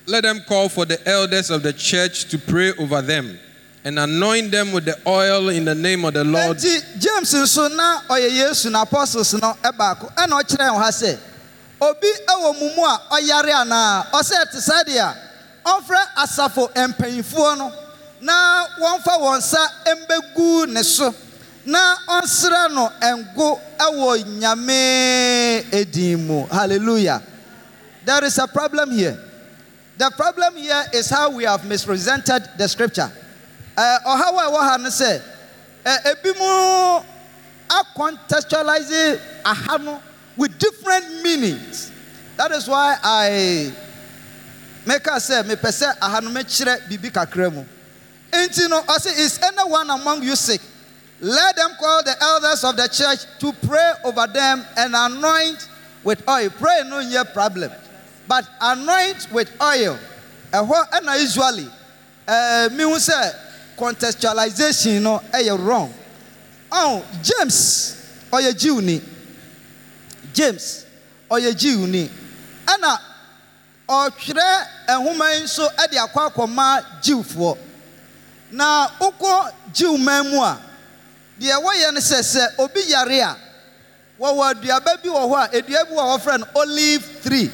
Let 0.07 0.23
them 0.23 0.41
call 0.47 0.67
for 0.69 0.85
the 0.85 0.99
elders 1.07 1.49
of 1.49 1.63
the 1.63 1.71
church 1.73 2.25
to 2.29 2.37
pray 2.37 2.71
over 2.77 3.01
them 3.01 3.39
and 3.83 3.99
anoint 3.99 4.51
them 4.51 4.71
with 4.71 4.85
the 4.85 4.97
oil 5.07 5.49
in 5.49 5.63
the 5.65 5.75
name 5.75 6.03
of 6.05 6.13
the 6.15 6.23
Lord. 6.23 6.57
Nti 6.57 6.99
James 6.99 7.33
nso 7.33 7.69
na 7.75 8.01
ɔyɛ 8.09 8.29
Yesu 8.31 8.71
na 8.71 8.81
apostles 8.81 9.33
no 9.35 9.53
baako 9.77 10.11
ɛna 10.15 10.41
ɔkyerɛ 10.41 10.69
wɔn 10.73 10.81
ha 10.81 10.89
sɛ 10.89 11.17
obi 11.79 12.07
wɔ 12.27 12.59
mu 12.59 12.75
mu 12.75 12.83
a 12.83 13.01
ɔyare 13.11 13.51
anaa 13.61 14.09
ɔsɛ 14.11 14.51
te 14.51 14.59
saa 14.59 14.83
deɛ 14.83 15.15
ɔmfrɛ 15.65 16.07
asafo 16.17 16.71
mpanyinfoɔ 16.73 17.57
no 17.57 17.71
na 18.25 18.65
wɔmfa 18.81 19.13
wɔn 19.21 19.37
nsa 19.37 19.61
mbɛgu 19.99 20.67
ne 20.73 20.81
so. 20.83 21.13
Na 21.65 21.95
ɔnsrɛ 22.07 22.71
no 22.73 22.89
ngo 22.99 23.59
wɔ 23.79 24.23
nyame 24.39 25.73
edin 25.73 26.25
mu. 26.27 26.45
Hallelujah. 26.47 27.21
There 28.03 28.23
is 28.23 28.37
a 28.37 28.47
problem 28.47 28.91
here. 28.91 29.17
The 29.97 30.11
problem 30.15 30.55
here 30.55 30.83
is 30.93 31.09
how 31.09 31.29
we 31.31 31.43
have 31.43 31.65
misrepresented 31.65 32.43
the 32.57 32.67
scripture. 32.67 33.11
Eh, 33.77 33.97
ɔhaw 34.05 34.37
a 34.37 34.49
ɛwɔ 34.49 34.59
ha 34.59 34.77
no 34.77 34.89
sɛ 34.89 35.21
eh, 35.85 35.97
ebi 36.13 36.33
mu 36.37 37.03
acontextualize 37.69 39.19
aha 39.45 39.77
no 39.77 40.01
with 40.35 40.57
different 40.57 41.23
meanings. 41.23 41.91
That 42.37 42.51
is 42.51 42.67
why 42.67 42.97
i 43.03 43.71
meka 44.85 45.17
sɛ 45.17 45.43
mepɛ 45.43 45.69
sɛ 45.69 45.93
aha 46.01 46.19
no 46.21 46.29
mekyerɛ 46.31 46.87
biribi 46.89 47.11
kakra 47.11 47.51
mu 47.53 47.65
nti 48.47 48.69
no 48.69 48.81
ɔsɛ 48.81 49.17
is 49.17 49.39
anyone 49.41 49.89
among 49.89 50.23
you 50.23 50.35
sick? 50.35 50.61
Let 51.21 51.55
them 51.55 51.71
call 51.79 52.03
the 52.03 52.15
elders 52.21 52.63
of 52.63 52.75
the 52.75 52.87
church 52.87 53.19
to 53.39 53.53
pray 53.67 53.93
over 54.03 54.27
them 54.27 54.65
and 54.77 54.93
anoint 54.95 55.67
with 56.03 56.21
oil. 56.27 56.49
Pray 56.49 56.83
no 56.85 56.99
your 56.99 57.25
problem. 57.25 57.71
But 58.27 58.47
anoint 58.59 59.27
with 59.31 59.49
oil. 59.61 59.97
Ɛna 60.51 61.19
usually 61.21 61.67
eh, 62.27 62.67
ɛɛ 62.67 62.71
mihu 62.75 62.95
sɛ 62.97 63.33
contextualization 63.77 65.01
no 65.01 65.21
ɛyɛ 65.31 65.47
eh, 65.57 65.61
wrong. 65.63 65.93
Oh, 66.71 67.03
james 67.23 67.95
ɔyɛ 68.31 68.57
jew 68.57 68.81
ni 68.81 69.01
james 70.33 70.85
ɔyɛ 71.29 71.55
jew 71.57 71.87
ni 71.87 72.09
ɛna 72.65 72.97
ɔtwerɛ 73.87 74.67
nhoma 74.89 75.31
eh, 75.31 75.37
yi 75.37 75.43
nso 75.43 75.67
ɛde 75.77 75.97
akɔ 75.97 76.31
akɔma 76.33 76.83
jewfoɔ 77.01 77.57
na 78.51 78.87
wokɔ 78.99 79.51
jew 79.73 79.97
man 79.97 80.29
mu 80.29 80.41
a 80.41 80.59
deɛ 81.39 81.55
wɔyɛ 81.63 81.93
no 81.93 81.99
sɛ 81.99 82.47
obi 82.59 82.81
yare 82.87 83.21
a 83.21 83.37
wɔwɔ 84.19 84.53
aduaba 84.53 84.97
bi 85.03 85.09
wɔ 85.09 85.23
hɔ 85.29 85.43
a 85.43 85.49
edua 85.61 85.83
bi 85.85 85.95
wɔfrɛ 85.95 86.39
no 86.39 86.45
olive 86.55 87.23
tree. 87.23 87.51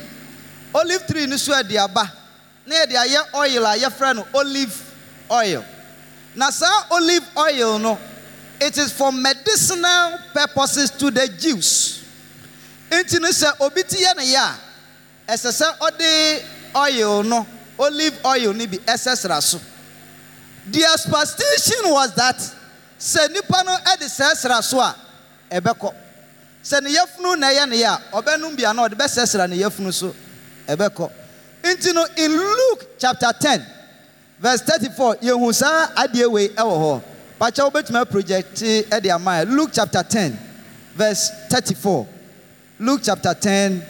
Olive 0.73 1.06
tree 1.08 1.25
no 1.25 1.36
so 1.38 1.54
aduaba 1.54 2.10
na 2.65 2.75
yɛde 2.75 2.95
ayɛ 2.95 3.21
oil 3.34 3.65
a 3.65 3.77
yɛfrɛ 3.77 4.15
no 4.15 4.27
olive 4.34 4.82
oil. 5.32 5.65
Na 6.36 6.49
saa 6.49 6.86
olive 6.91 7.25
oil 7.38 7.80
no 7.80 7.97
it 8.60 8.77
is 8.77 8.91
for 8.91 9.12
medicinal 9.12 10.19
purposes 10.34 10.91
to 10.91 11.10
the 11.10 11.27
jews. 11.27 12.04
Nti 12.89 13.19
no 13.19 13.30
sɛ 13.30 13.60
obi 13.62 13.84
ti 13.84 13.97
yɛ 14.04 14.15
ne 14.17 14.23
yɛ 14.34 14.38
a 15.27 15.32
ɛsɛ 15.34 15.51
sɛ 15.51 16.43
oil 16.75 17.23
no 17.23 17.47
olive 17.80 18.19
oil 18.25 18.54
no 18.54 18.67
bi 18.67 18.77
ɛsɛsra 18.77 19.41
so 19.41 19.60
their 20.67 20.95
superstition 20.97 21.89
was 21.91 22.13
that 22.15 22.38
sɛ 23.00 23.32
nipa 23.32 23.63
no 23.65 23.76
ɛde 23.78 24.06
sɛsra 24.06 24.62
so 24.63 24.80
a 24.80 24.95
ɛbɛkɔ. 25.52 25.93
Sɛ 26.63 26.82
ne 26.84 26.93
yɛfunu 26.93 27.39
na 27.39 27.47
ɛyɛ 27.47 27.69
ne 27.69 27.78
yɛ 27.78 27.88
a 27.88 28.21
ɔbɛnum 28.21 28.56
bia 28.56 28.74
na 28.74 28.88
ɔde 28.88 28.93
bɛsɛsra 28.95 29.50
ne 29.50 29.58
yɛfunu 29.58 29.93
so 29.93 30.15
ɛbɛkɔ. 30.67 31.12
Nti 31.63 31.93
no 31.93 32.06
in 32.17 32.32
luke 32.32 32.88
chapter 33.00 33.32
ten 33.39 33.65
verse 34.39 34.62
thirty-four 34.62 35.15
yehu 35.17 35.54
saa 35.54 35.88
adeɛ 35.95 36.30
wei 36.32 36.50
ɛwɔ 36.50 36.78
hɔ. 36.80 37.04
Pakyɛ 37.39 37.71
wobɛtumi 37.71 38.06
aprojɛkte 38.06 38.89
ɛde 38.89 39.10
ama 39.15 39.32
yɛ. 39.32 39.50
Luke 39.50 39.71
chapter 39.74 40.04
ten 40.04 40.39
verse 40.95 41.32
thirty-four. 41.50 42.08
Luke 42.80 43.02
chapter 43.04 43.34
ten 43.34 43.84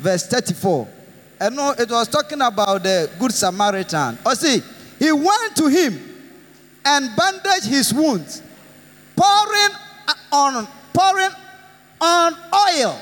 verse 0.00 0.26
thirty-four. 0.26 0.88
Ɛno 1.40 1.78
it 1.78 1.88
was 1.90 2.08
talking 2.08 2.40
about 2.40 2.82
the 2.82 3.08
good 3.18 3.32
samaritan. 3.32 4.18
Ɔsi 4.24 4.62
he 4.98 5.12
went 5.12 5.56
to 5.56 5.68
him 5.68 5.98
and 6.84 7.10
bandaged 7.16 7.66
his 7.66 7.92
wounds 7.92 8.42
pouring 9.16 9.74
on 10.32 10.66
pouring 10.92 11.30
on 12.00 12.34
oil 12.54 12.98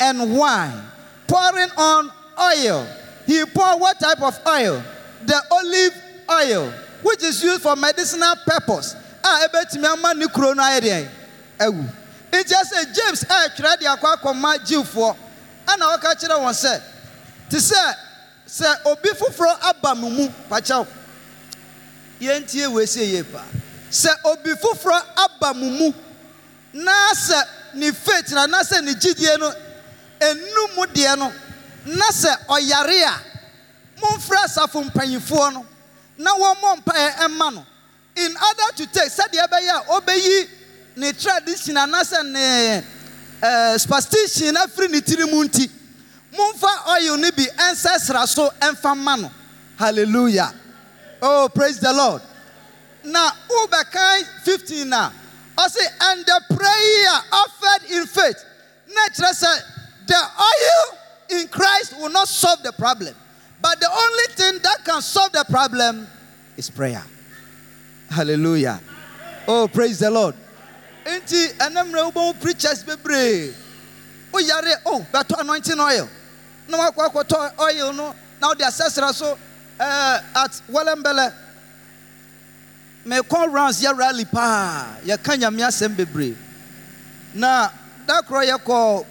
and 0.00 0.36
wine. 0.36 0.82
Pouring 1.28 1.70
on 1.76 2.10
oil. 2.40 2.86
He 3.26 3.44
poured 3.46 3.80
what 3.80 3.98
type 4.00 4.20
of 4.22 4.38
oil? 4.46 4.82
The 5.24 5.40
olive 5.50 5.94
oil 6.30 6.72
which 7.02 7.22
is 7.22 7.42
used 7.42 7.62
for 7.62 7.76
medicinal 7.76 8.34
purpose. 8.46 8.96
Ah, 9.24 9.44
A 9.44 9.48
ebetumi 9.48 9.86
ama 9.86 10.14
ne 10.14 10.26
kuro 10.28 10.52
no 10.52 10.62
ayɛ 10.62 10.80
deɛ 10.80 11.08
awu 11.60 11.84
nti 12.32 12.54
sɛ 12.54 12.94
james 12.94 13.24
ah, 13.30 13.46
ɛretwerɛ 13.48 13.78
de 13.78 13.86
akɔ 13.86 14.16
akɔma 14.16 14.58
jiwfoɔ 14.66 15.16
ɛna 15.66 15.96
ɔka 15.96 16.14
kyerɛ 16.18 16.38
wɔn 16.42 16.54
sɛ 16.54 16.82
te 17.48 17.56
sɛ 17.58 17.94
sɛ 18.46 18.86
obi 18.86 19.10
foforɔ 19.10 19.58
aba 19.62 19.94
mo 19.94 20.10
mu 20.10 20.28
yɛntie 22.22 22.66
wei 22.72 22.86
sɛ 22.86 23.02
yie 23.04 23.22
paa. 23.24 23.44
Sɛ 23.90 24.10
obi 24.24 24.50
foforɔ 24.54 25.02
aba 25.16 25.54
mo 25.54 25.68
mu 25.68 25.92
na 26.72 26.92
sɛ 27.14 27.42
ne 27.74 27.92
faith 27.92 28.32
na 28.32 28.46
na 28.46 28.62
sɛ 28.62 28.82
ne 28.82 28.94
gyidie 28.94 29.38
no 29.38 30.66
mu 30.76 30.86
deɛ 30.86 31.18
no 31.18 31.32
na 31.86 32.06
sɛ 32.10 32.46
ɔyare 32.48 33.02
a 33.04 33.20
momfrɛ 34.00 34.44
asafo 34.44 34.82
mpanyinfoɔ 34.90 35.52
no 35.52 35.66
na 36.18 36.30
wɔmmɔ 36.34 36.76
mpaeɛ 36.84 37.16
ɛma 37.26 37.54
no. 37.54 37.66
In 38.16 38.36
order 38.36 38.76
to 38.76 38.86
take 38.86 39.10
sɛdeɛ 39.10 39.48
ɛbɛyɛ 39.48 39.70
a 39.70 39.84
ɔbɛyi 40.00 40.48
ne 40.96 41.12
tradition 41.12 41.74
anaasɛ 41.76 42.22
ne 42.30 42.84
ɛɛ 43.42 43.80
superstition 43.80 44.54
afiri 44.54 44.90
ne 44.90 45.00
tiri 45.00 45.30
mu 45.30 45.44
nti 45.44 45.68
momfa 46.32 46.88
oil 46.96 47.16
no 47.18 47.30
bi 47.32 47.44
ɛnsɛsra 47.58 48.26
so 48.28 48.48
ɛmfa 48.60 48.96
ma 48.96 49.16
no. 49.16 49.30
Hallelujah 49.78 50.54
oh 51.22 51.48
praise 51.54 51.78
the 51.80 51.92
lord. 51.92 52.20
Na 53.04 53.30
wobɛkan 53.48 54.24
15 54.44 54.88
now. 54.88 55.12
I 55.56 55.68
say, 55.68 55.86
and 56.00 56.24
the 56.24 56.42
prayer 56.54 57.20
offered 57.32 57.90
in 57.90 58.06
faith. 58.06 58.44
Na 58.94 59.08
kyerɛ 59.08 59.32
sɛ 59.32 59.62
the 60.06 60.14
oil 60.14 60.98
in 61.40 61.48
christ 61.48 61.96
will 61.98 62.10
not 62.10 62.28
solve 62.28 62.62
the 62.62 62.72
problem 62.72 63.14
but 63.62 63.78
the 63.80 63.88
only 63.88 64.24
thing 64.34 64.58
that 64.62 64.84
can 64.84 65.00
solve 65.00 65.30
the 65.32 65.44
problem 65.48 66.06
is 66.56 66.68
prayer. 66.68 67.02
Hallelujah. 68.10 68.80
Oh 69.46 69.68
praise 69.72 70.00
the 70.00 70.10
lord. 70.10 70.34
Nti 71.04 71.56
ɛnɛ 71.56 71.90
mmerɛ 71.90 72.12
wobɛhu 72.12 72.40
preachers 72.40 72.82
bebree 72.84 73.54
woyare 74.32 74.74
oh 74.86 75.06
bɛtɔ 75.12 75.40
anointing 75.40 75.78
oil. 75.80 76.08
Na 76.68 76.90
wakɔ 76.90 77.10
akɔtɔ 77.10 77.58
oil 77.60 77.92
no. 77.92 78.14
Na 78.40 78.48
wode 78.48 78.58
asɛsra 78.58 79.14
so 79.14 79.38
at 79.82 80.62
welembele 80.70 81.32
mekɔ 83.06 83.52
rounds 83.52 83.82
yɛ 83.82 83.96
rally 83.98 84.24
paa 84.24 84.96
yɛka 85.04 85.36
nyame 85.38 85.62
asɛm 85.62 85.94
bebree 85.96 86.36
na 87.34 87.68
da 88.06 88.22
korɔ 88.22 88.44
yɛkɔ 88.56 89.04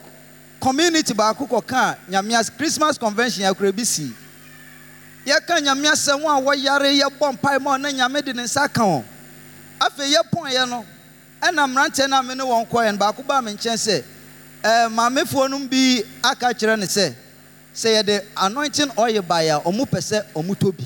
community 0.60 1.13
baako 1.13 1.47
kɔka 1.47 1.97
nyame 2.10 2.34
as 2.39 2.49
christmas 2.49 2.97
convention 2.97 3.43
yɛkorɔ 3.43 3.75
bi 3.75 3.84
sii 3.84 4.13
yɛka 5.25 5.60
nyame 5.62 5.88
asɛm 5.91 6.21
a 6.23 6.41
wɔyare 6.41 6.99
yɛbɔ 6.99 7.34
mpae 7.38 7.60
ma 7.62 7.77
ɔna 7.77 7.91
nyame 7.93 8.23
de 8.23 8.34
ne 8.34 8.43
nsa 8.43 8.71
ka 8.71 8.84
wɔn 8.84 9.03
afei 9.79 10.13
yɛpɔnyɛ 10.13 10.69
no 10.69 10.86
ɛna 11.41 11.67
mmeranteɛ 11.67 12.10
no 12.10 12.21
me 12.23 12.36
ne 12.36 12.43
wɔn 12.43 12.67
kɔɛ 12.69 12.91
no 12.93 12.97
baako 12.97 13.23
baa 13.27 13.41
me 13.41 13.51
nkyɛn 13.53 13.75
sɛ 13.77 14.03
ɛɛ 14.63 14.93
maamefoɔ 14.93 15.49
no 15.49 15.60
bi 15.67 16.01
aka 16.23 16.53
kyerɛ 16.53 16.79
ne 16.79 16.86
sɛ 16.86 17.13
sɛ 17.73 18.01
yɛde 18.03 18.25
anointing 18.38 18.91
oil 18.97 19.21
baeɛ 19.21 19.57
a 19.57 19.62
ɔmo 19.63 19.86
pɛ 19.86 19.99
sɛ 20.01 20.25
ɔmo 20.34 20.55
tɔ 20.55 20.75
bi 20.77 20.86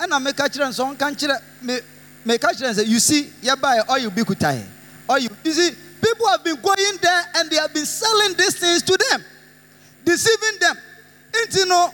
ɛna 0.00 0.20
meka 0.22 0.48
kyerɛ 0.48 0.66
no 0.66 0.72
sɛ 0.72 0.96
ɔnka 0.96 1.10
nkyerɛ 1.14 1.40
me 1.62 1.78
meka 2.24 2.48
kyerɛ 2.52 2.74
sɛ 2.74 2.86
you 2.86 3.00
see 3.00 3.32
yɛbaeɛ 3.42 3.88
oil 3.90 4.10
bi 4.10 4.22
kuta 4.22 4.52
yɛ 4.52 4.64
oil. 5.08 5.28
You 5.44 5.52
see 5.52 5.70
people 6.02 6.26
have 6.28 6.42
been 6.44 6.56
going 6.56 6.96
there 7.00 7.22
and 7.36 7.50
they 7.50 7.56
have 7.56 7.72
been 7.72 7.86
selling 7.86 8.36
these 8.36 8.58
things 8.58 8.82
to 8.82 8.96
them 9.10 9.24
deceiving 10.04 10.58
them. 10.60 10.76
Nti 11.32 11.68
no 11.68 11.90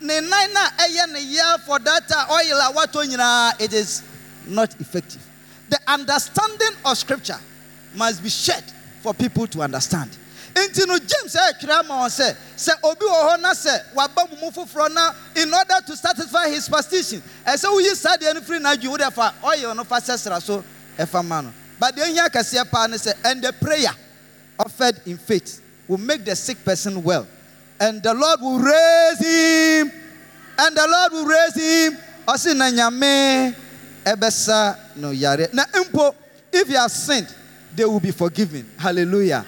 ne 0.00 0.20
nan 0.20 0.52
na 0.52 0.68
ɛyɛ 0.78 1.12
ne 1.12 1.20
yɛ 1.36 1.60
for 1.60 1.78
that 1.78 2.10
uh, 2.10 2.26
oil 2.32 2.58
a 2.58 2.72
watɔ 2.72 3.06
nyinaa 3.06 3.60
it 3.60 3.72
is 3.72 4.02
not 4.46 4.74
effective. 4.80 5.22
The 5.68 5.78
understanding 5.86 6.72
of 6.84 6.98
scripture 6.98 7.38
must 7.94 8.22
be 8.22 8.28
shared 8.28 8.64
for 9.02 9.14
people 9.14 9.46
to 9.48 9.62
understand 9.62 10.10
nti 10.54 10.86
no 10.86 10.98
james 10.98 11.34
ɛretwerɛ 11.34 11.78
ama 11.80 11.94
wɔn 11.94 12.10
sɛ 12.10 12.36
sɛ 12.56 12.72
obi 12.82 13.04
wɔ 13.06 13.20
hɔ 13.30 13.40
na 13.40 13.52
sɛ 13.52 13.82
waba 13.94 14.28
mu 14.30 14.36
mu 14.42 14.50
foforɔ 14.50 14.92
na 14.92 15.12
in 15.36 15.52
order 15.52 15.80
to 15.86 15.96
satisfy 15.96 16.48
his 16.48 16.64
superstition 16.64 17.22
ɛsɛ 17.46 17.64
woyi 17.72 17.94
saa 17.96 18.16
deɛ 18.16 18.34
no 18.34 18.40
firi 18.40 18.60
n'adwi 18.60 18.88
wo 18.88 18.96
de 18.96 19.10
fa 19.10 19.34
oil 19.44 19.74
no 19.74 19.84
fa 19.84 19.96
sɛsra 19.96 20.40
so 20.42 20.62
ɛfa 20.98 21.24
ma 21.24 21.40
no. 21.40 21.52
But 21.78 21.96
deɛ 21.96 22.02
ohia 22.10 22.28
kɛseɛ 22.28 22.70
paa 22.70 22.86
ne 22.86 22.96
sɛ 22.96 23.14
and 23.24 23.42
the 23.42 23.52
prayer 23.52 23.90
offered 24.58 25.00
in 25.06 25.16
faith 25.16 25.60
will 25.88 25.98
make 25.98 26.24
the 26.24 26.36
sick 26.36 26.64
person 26.64 27.02
well. 27.02 27.26
And 27.80 28.02
the 28.02 28.14
lord 28.14 28.40
will 28.40 28.60
raise 28.60 29.18
him 29.18 29.90
and 30.58 30.76
the 30.76 30.86
lord 30.86 31.12
will 31.12 31.26
raise 31.26 31.54
him. 31.54 31.98
Ɔsi 32.28 32.54
na 32.56 32.66
nyame 32.70 33.54
ɛbɛsa 34.04 34.76
no 34.96 35.10
yare. 35.10 35.48
Na 35.52 35.64
mpo 35.64 36.14
if 36.52 36.68
you 36.68 36.76
have 36.76 36.90
sinned 36.92 37.34
they 37.74 37.84
will 37.84 38.00
be 38.00 38.10
forgiven. 38.10 38.68
Hallelujah 38.78 39.44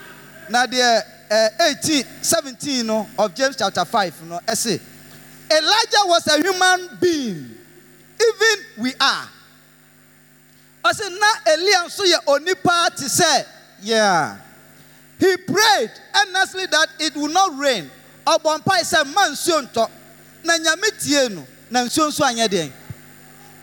na 0.50 0.66
deɛ 0.66 1.02
uh, 1.30 1.48
18 1.60 2.04
17 2.22 2.82
no 2.86 3.08
of 3.18 3.34
james 3.34 3.56
chapter 3.56 3.84
5 3.84 4.22
no 4.28 4.40
ɛsɛ 4.46 4.80
elijah 5.50 6.04
was 6.06 6.26
a 6.26 6.36
human 6.40 6.88
being 7.00 7.54
even 8.20 8.64
we 8.78 8.94
are. 9.00 9.28
I 10.84 10.92
ɔsɛ 10.92 11.18
na 11.18 11.52
elia 11.52 11.84
nso 11.84 12.04
yɛ 12.04 12.18
onipa 12.26 12.94
te 12.96 13.04
sɛ 13.04 13.46
yeah 13.82 14.36
he 15.18 15.36
prayed 15.36 15.90
earnestly 16.14 16.66
that 16.66 16.88
it 16.98 17.16
would 17.16 17.32
not 17.32 17.56
rain. 17.58 17.90
Ɔbɔ 18.26 18.62
mpae 18.62 18.82
sɛ 18.82 19.04
mma 19.04 19.30
nsuo 19.30 19.68
ntɔ 19.68 19.90
na 20.44 20.58
nyame 20.58 20.90
tie 21.02 21.28
no 21.28 21.46
na 21.70 21.84
nsuo 21.84 22.08
nso 22.08 22.24
anyɛ 22.24 22.48
deɛn 22.48 22.72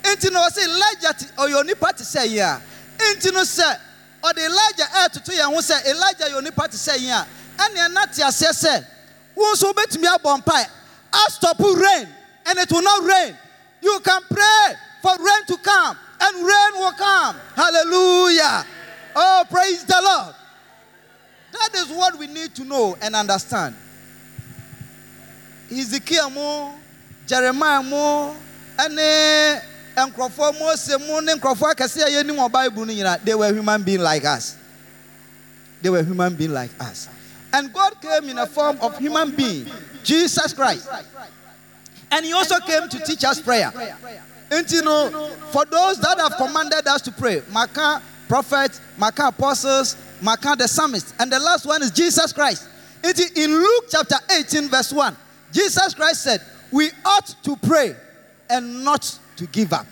nti 0.03 0.31
na 0.31 0.47
ɔsɛ 0.49 0.63
elijah 0.63 1.13
ɔyɛ 1.37 1.63
onipa 1.63 1.95
te 1.95 2.03
sɛ 2.03 2.27
yɛ 2.27 2.41
a 2.41 2.61
nti 3.15 3.31
no 3.33 3.41
sɛ 3.41 3.77
ɔde 4.23 4.37
elijah 4.45 4.87
ɛɛtoto 4.93 5.31
yɛn 5.33 5.53
ho 5.53 5.61
sɛ 5.61 5.85
elijah 5.85 6.29
yɛ 6.29 6.37
onipa 6.41 6.69
te 6.69 6.77
sɛ 6.77 6.97
yɛn 6.97 7.11
a 7.13 7.27
ɛnea 7.63 7.91
na 7.91 8.05
te 8.05 8.21
aseɛ 8.21 8.51
sɛ 8.53 8.85
wɔn 9.35 9.53
nso 9.53 9.73
wobɛtumi 9.73 10.07
abɔ 10.17 10.37
mpae. 10.43 10.67
Astop 11.11 11.59
rain 11.59 12.07
and 12.45 12.59
it 12.59 12.71
will 12.71 12.81
not 12.81 13.03
rain. 13.03 13.37
You 13.81 13.99
can 14.03 14.21
pray 14.29 14.73
for 15.01 15.11
rain 15.17 15.45
to 15.47 15.57
come 15.57 15.97
and 16.21 16.35
rain 16.37 16.71
will 16.81 16.91
come. 16.93 17.35
Hallelujah. 17.55 18.65
Oh 19.15 19.43
praise 19.49 19.83
the 19.83 19.99
lord. 20.01 20.35
That 21.51 21.75
is 21.75 21.89
what 21.89 22.17
we 22.17 22.27
need 22.27 22.55
to 22.55 22.63
know 22.63 22.95
and 23.01 23.15
understand. 23.15 23.75
Ezekiel 25.69 26.29
mu 26.29 26.71
jeremiah 27.27 27.83
mu 27.83 28.33
ɛne 28.77 29.61
mose 30.09 30.97
bible 32.51 32.85
they 33.23 33.35
were 33.35 33.53
human 33.53 33.83
being 33.83 34.01
like 34.01 34.25
us. 34.25 34.57
They 35.81 35.89
were 35.89 36.03
human 36.03 36.35
being 36.35 36.53
like 36.53 36.71
us. 36.79 37.09
And 37.53 37.73
god 37.73 37.99
came 38.01 38.29
in 38.29 38.37
a 38.37 38.45
form 38.47 38.77
of 38.81 38.97
human 38.97 39.35
being 39.35 39.67
jesus 40.03 40.53
christ. 40.53 40.89
And 42.11 42.25
he 42.25 42.33
also 42.33 42.59
came 42.59 42.89
to 42.89 42.99
teach 42.99 43.23
us 43.23 43.41
prayer. 43.41 43.71
And 44.51 44.69
you 44.69 44.81
know 44.81 45.29
for 45.51 45.65
those 45.65 45.99
that 45.99 46.17
have 46.19 46.35
commanded 46.37 46.87
us 46.87 47.01
to 47.03 47.11
pray 47.11 47.41
maka 47.51 48.01
prophets 48.27 48.81
maka 48.97 49.27
apostles 49.27 49.95
maka 50.21 50.55
the 50.57 50.67
psalmist 50.67 51.15
and 51.19 51.31
the 51.31 51.39
last 51.39 51.65
one 51.65 51.81
is 51.81 51.91
jesus 51.91 52.31
christ. 52.33 52.69
In 53.03 53.51
luke 53.51 53.85
chapter 53.89 54.15
18 54.37 54.69
verse 54.69 54.93
1 54.93 55.15
jesus 55.51 55.93
christ 55.93 56.23
said 56.23 56.41
we 56.71 56.89
ought 57.03 57.35
to 57.43 57.55
pray 57.57 57.95
and 58.49 58.83
not 58.83 59.19
to 59.41 59.47
give 59.47 59.73
up 59.73 59.87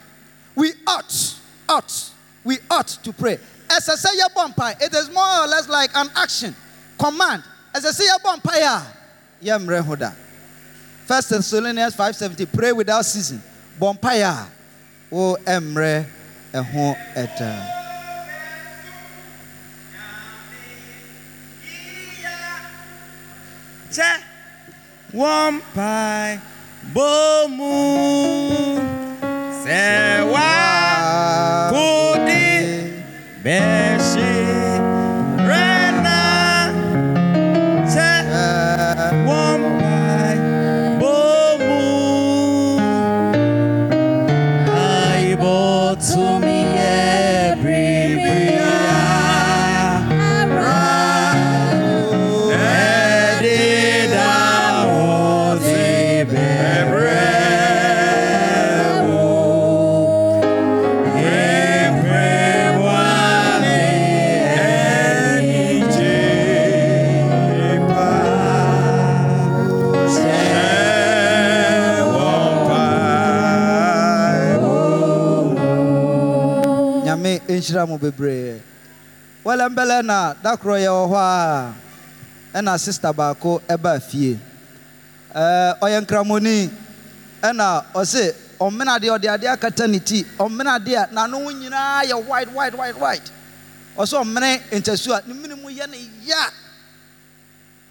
we 0.59 0.73
ought, 0.85 1.35
ought, 1.69 2.11
we 2.43 2.57
ought 2.69 2.87
to 2.87 3.13
pray. 3.13 3.39
As 3.71 3.87
I 3.87 3.95
say, 3.95 4.09
it 4.13 4.93
is 4.93 5.09
more 5.09 5.43
or 5.43 5.47
less 5.47 5.69
like 5.69 5.89
an 5.95 6.09
action, 6.15 6.53
command. 6.97 7.43
As 7.73 7.85
I 7.85 7.91
say, 7.91 8.03
yamre 9.41 9.81
hoda. 9.81 10.13
First 11.05 11.29
Thessalonians 11.29 11.95
5:70, 11.95 12.45
pray 12.51 12.73
without 12.73 13.05
ceasing. 13.05 13.41
Bompire, 13.79 14.49
o 15.11 15.37
emre 15.45 16.05
eho 16.53 16.95
eta. 17.15 17.75
Che 23.91 24.23
one 25.13 25.61
bomu 26.93 27.69
sewa 29.69 30.51
kudi 31.69 32.49
beshi 33.43 33.98
nhyira 77.59 77.87
mo 77.87 77.97
bebree. 77.97 78.61
Wɔlɛ 79.45 79.69
mbɛlɛ 79.73 80.05
na 80.05 80.33
dakorɔ 80.43 80.77
yɛ 80.85 80.89
wɔ 80.89 81.05
hɔ 81.11 81.17
a 81.17 81.73
ɛna 82.57 82.77
sista 82.79 83.13
baako 83.13 83.61
ɛbaa 83.67 84.01
fie. 84.01 84.39
Ɛɛ 85.35 85.79
ɔyɛ 85.79 86.05
nkramoni 86.05 86.69
ɛna 87.41 87.85
ɔse 87.93 88.33
ɔmena 88.59 88.99
deɛ 88.99 89.11
ɔde 89.17 89.27
adeɛ 89.37 89.53
akata 89.57 89.87
ne 89.89 89.99
ti 89.99 90.23
ɔmena 90.37 90.79
deɛ 90.83 91.11
n'ano 91.11 91.43
ho 91.43 91.49
nyinaa 91.51 92.03
yɛ 92.03 92.25
white 92.25 92.51
white 92.53 92.75
white 92.75 92.97
white. 92.99 93.31
Ɔsɛ 93.97 94.23
ɔmene 94.23 94.61
ntasu 94.71 95.11
a 95.13 95.21
ne 95.27 95.33
mene 95.33 95.55
mu 95.55 95.69
yɛ 95.69 95.89
ne 95.89 95.97
ya. 96.25 96.49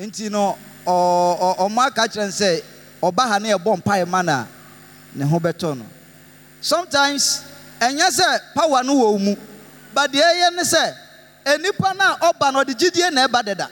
Nti 0.00 0.30
no 0.30 0.56
ɔ- 0.86 1.38
ɔ- 1.40 1.56
ɔmo 1.58 1.86
aka 1.86 2.02
kyerɛ 2.08 2.26
no 2.26 2.32
sɛ 2.32 2.62
ɔba 3.02 3.28
ha 3.28 3.38
ne 3.38 3.50
yɛbɔ 3.52 3.82
mpaeɛ 3.82 4.06
ma 4.08 4.22
no 4.22 4.32
a 4.32 4.46
ne 5.14 5.24
ho 5.24 5.38
bɛtɔ 5.40 5.78
no. 5.78 5.86
Sometimes 6.60 7.42
ɛnyɛ 7.80 8.08
sɛ 8.10 8.40
power 8.54 8.82
no 8.84 8.94
wɔ 8.94 9.20
mu 9.20 9.36
but 9.94 10.12
deɛ 10.12 10.22
ɛyɛ 10.22 10.54
ne 10.56 10.62
sɛ 10.62 10.94
enipa 11.44 11.96
no 11.96 12.04
a 12.04 12.32
ɔba 12.32 12.52
no 12.52 12.64
ɔde 12.64 12.74
gyidie 12.78 13.10
na 13.12 13.26
ɛba 13.26 13.44
deda. 13.44 13.70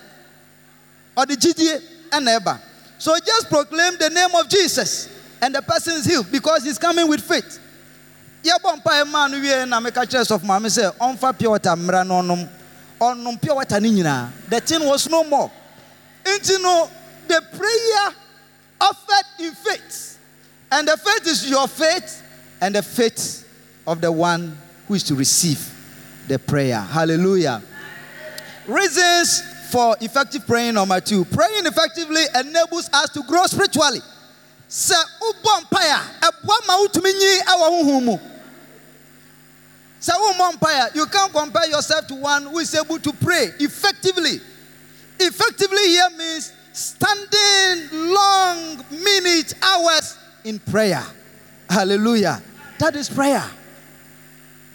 Ɔde 1.16 1.36
gyidie 1.36 1.82
ɛna 2.10 2.38
ɛba 2.40 2.58
so 2.98 3.14
just 3.24 3.48
proclaim 3.48 3.96
the 3.98 4.08
name 4.08 4.34
of 4.34 4.48
jesus 4.48 5.08
and 5.42 5.54
the 5.54 5.60
person 5.62 5.96
is 5.96 6.06
healed 6.06 6.30
because 6.32 6.64
he's 6.64 6.78
coming 6.78 7.06
with 7.08 7.20
faith. 7.22 7.58
Yɛbɔ 8.42 8.82
mpaeɛ 8.82 9.06
maa 9.10 9.26
no 9.28 9.38
wie 9.38 9.64
na 9.66 9.80
meka 9.80 10.06
kyerɛ 10.06 10.24
sɔfo 10.24 10.44
maame 10.44 10.66
sɛ 10.68 10.96
ɔmfa 10.96 11.38
pure 11.38 11.50
water 11.50 11.70
mmra 11.70 12.06
no 12.06 12.22
ɔnom. 12.22 12.48
Ɔnom 13.00 13.40
pure 13.42 13.54
water 13.56 13.80
no 13.80 13.88
nyinaa. 13.88 14.30
The 14.48 14.60
thing 14.60 14.84
was 14.86 15.08
no 15.08 15.24
more. 15.24 15.50
Nti 16.24 16.62
no 16.62 16.90
the 17.28 17.42
prayer 17.56 18.14
offered 18.80 19.26
in 19.44 19.52
faith. 19.54 20.18
And 20.70 20.88
the 20.88 20.96
faith 20.96 21.26
is 21.26 21.48
your 21.50 21.68
faith 21.68 22.22
and 22.60 22.74
the 22.74 22.82
faith 22.82 23.46
of 23.86 24.00
the 24.00 24.10
one 24.10 24.56
who 24.88 24.94
is 24.94 25.02
to 25.04 25.14
receive 25.14 25.72
the 26.28 26.38
prayer. 26.38 26.80
Hallelujah. 26.80 27.62
Reasons 28.66 29.42
for 29.70 29.96
effective 30.00 30.46
praying 30.46 30.74
number 30.74 31.00
two. 31.00 31.24
Praying 31.24 31.66
effectively 31.66 32.22
enables 32.34 32.88
us 32.92 33.10
to 33.10 33.22
grow 33.22 33.44
spiritually. 33.46 34.00
Sɛ 34.68 34.96
wobɔ 35.20 35.68
mpaeɛ 35.68 35.92
a, 36.22 36.30
ɛboa 36.32 36.66
ma 36.66 36.76
wotumi 36.78 37.12
nyi 37.12 37.40
ɛwɔ 37.42 37.84
honhom 37.84 38.20
you 40.94 41.06
can't 41.06 41.32
compare 41.32 41.68
yourself 41.68 42.06
to 42.06 42.14
one 42.14 42.44
who 42.44 42.58
is 42.58 42.74
able 42.74 42.98
to 42.98 43.12
pray 43.12 43.50
effectively. 43.58 44.40
Effectively 45.18 45.82
here 45.88 46.10
means 46.16 46.52
standing 46.72 48.12
long 48.12 48.84
minutes, 48.90 49.54
hours 49.62 50.16
in 50.44 50.58
prayer. 50.58 51.02
Hallelujah. 51.68 52.42
That 52.78 52.94
is 52.96 53.08
prayer. 53.08 53.42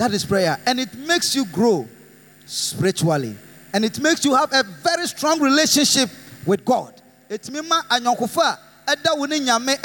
That 0.01 0.13
is 0.15 0.25
prayer. 0.25 0.57
And 0.65 0.79
it 0.79 0.97
makes 0.97 1.35
you 1.35 1.45
grow 1.45 1.87
spiritually. 2.47 3.35
And 3.71 3.85
it 3.85 3.99
makes 4.01 4.25
you 4.25 4.33
have 4.33 4.51
a 4.51 4.63
very 4.63 5.05
strong 5.05 5.39
relationship 5.39 6.09
with 6.43 6.65
God. 6.65 6.99
It 7.29 7.47
mima 7.51 7.85
anyonkofa 7.87 8.57
ɛda 8.87 9.15
wo 9.15 9.25
ne 9.25 9.39
nyame. 9.39 9.77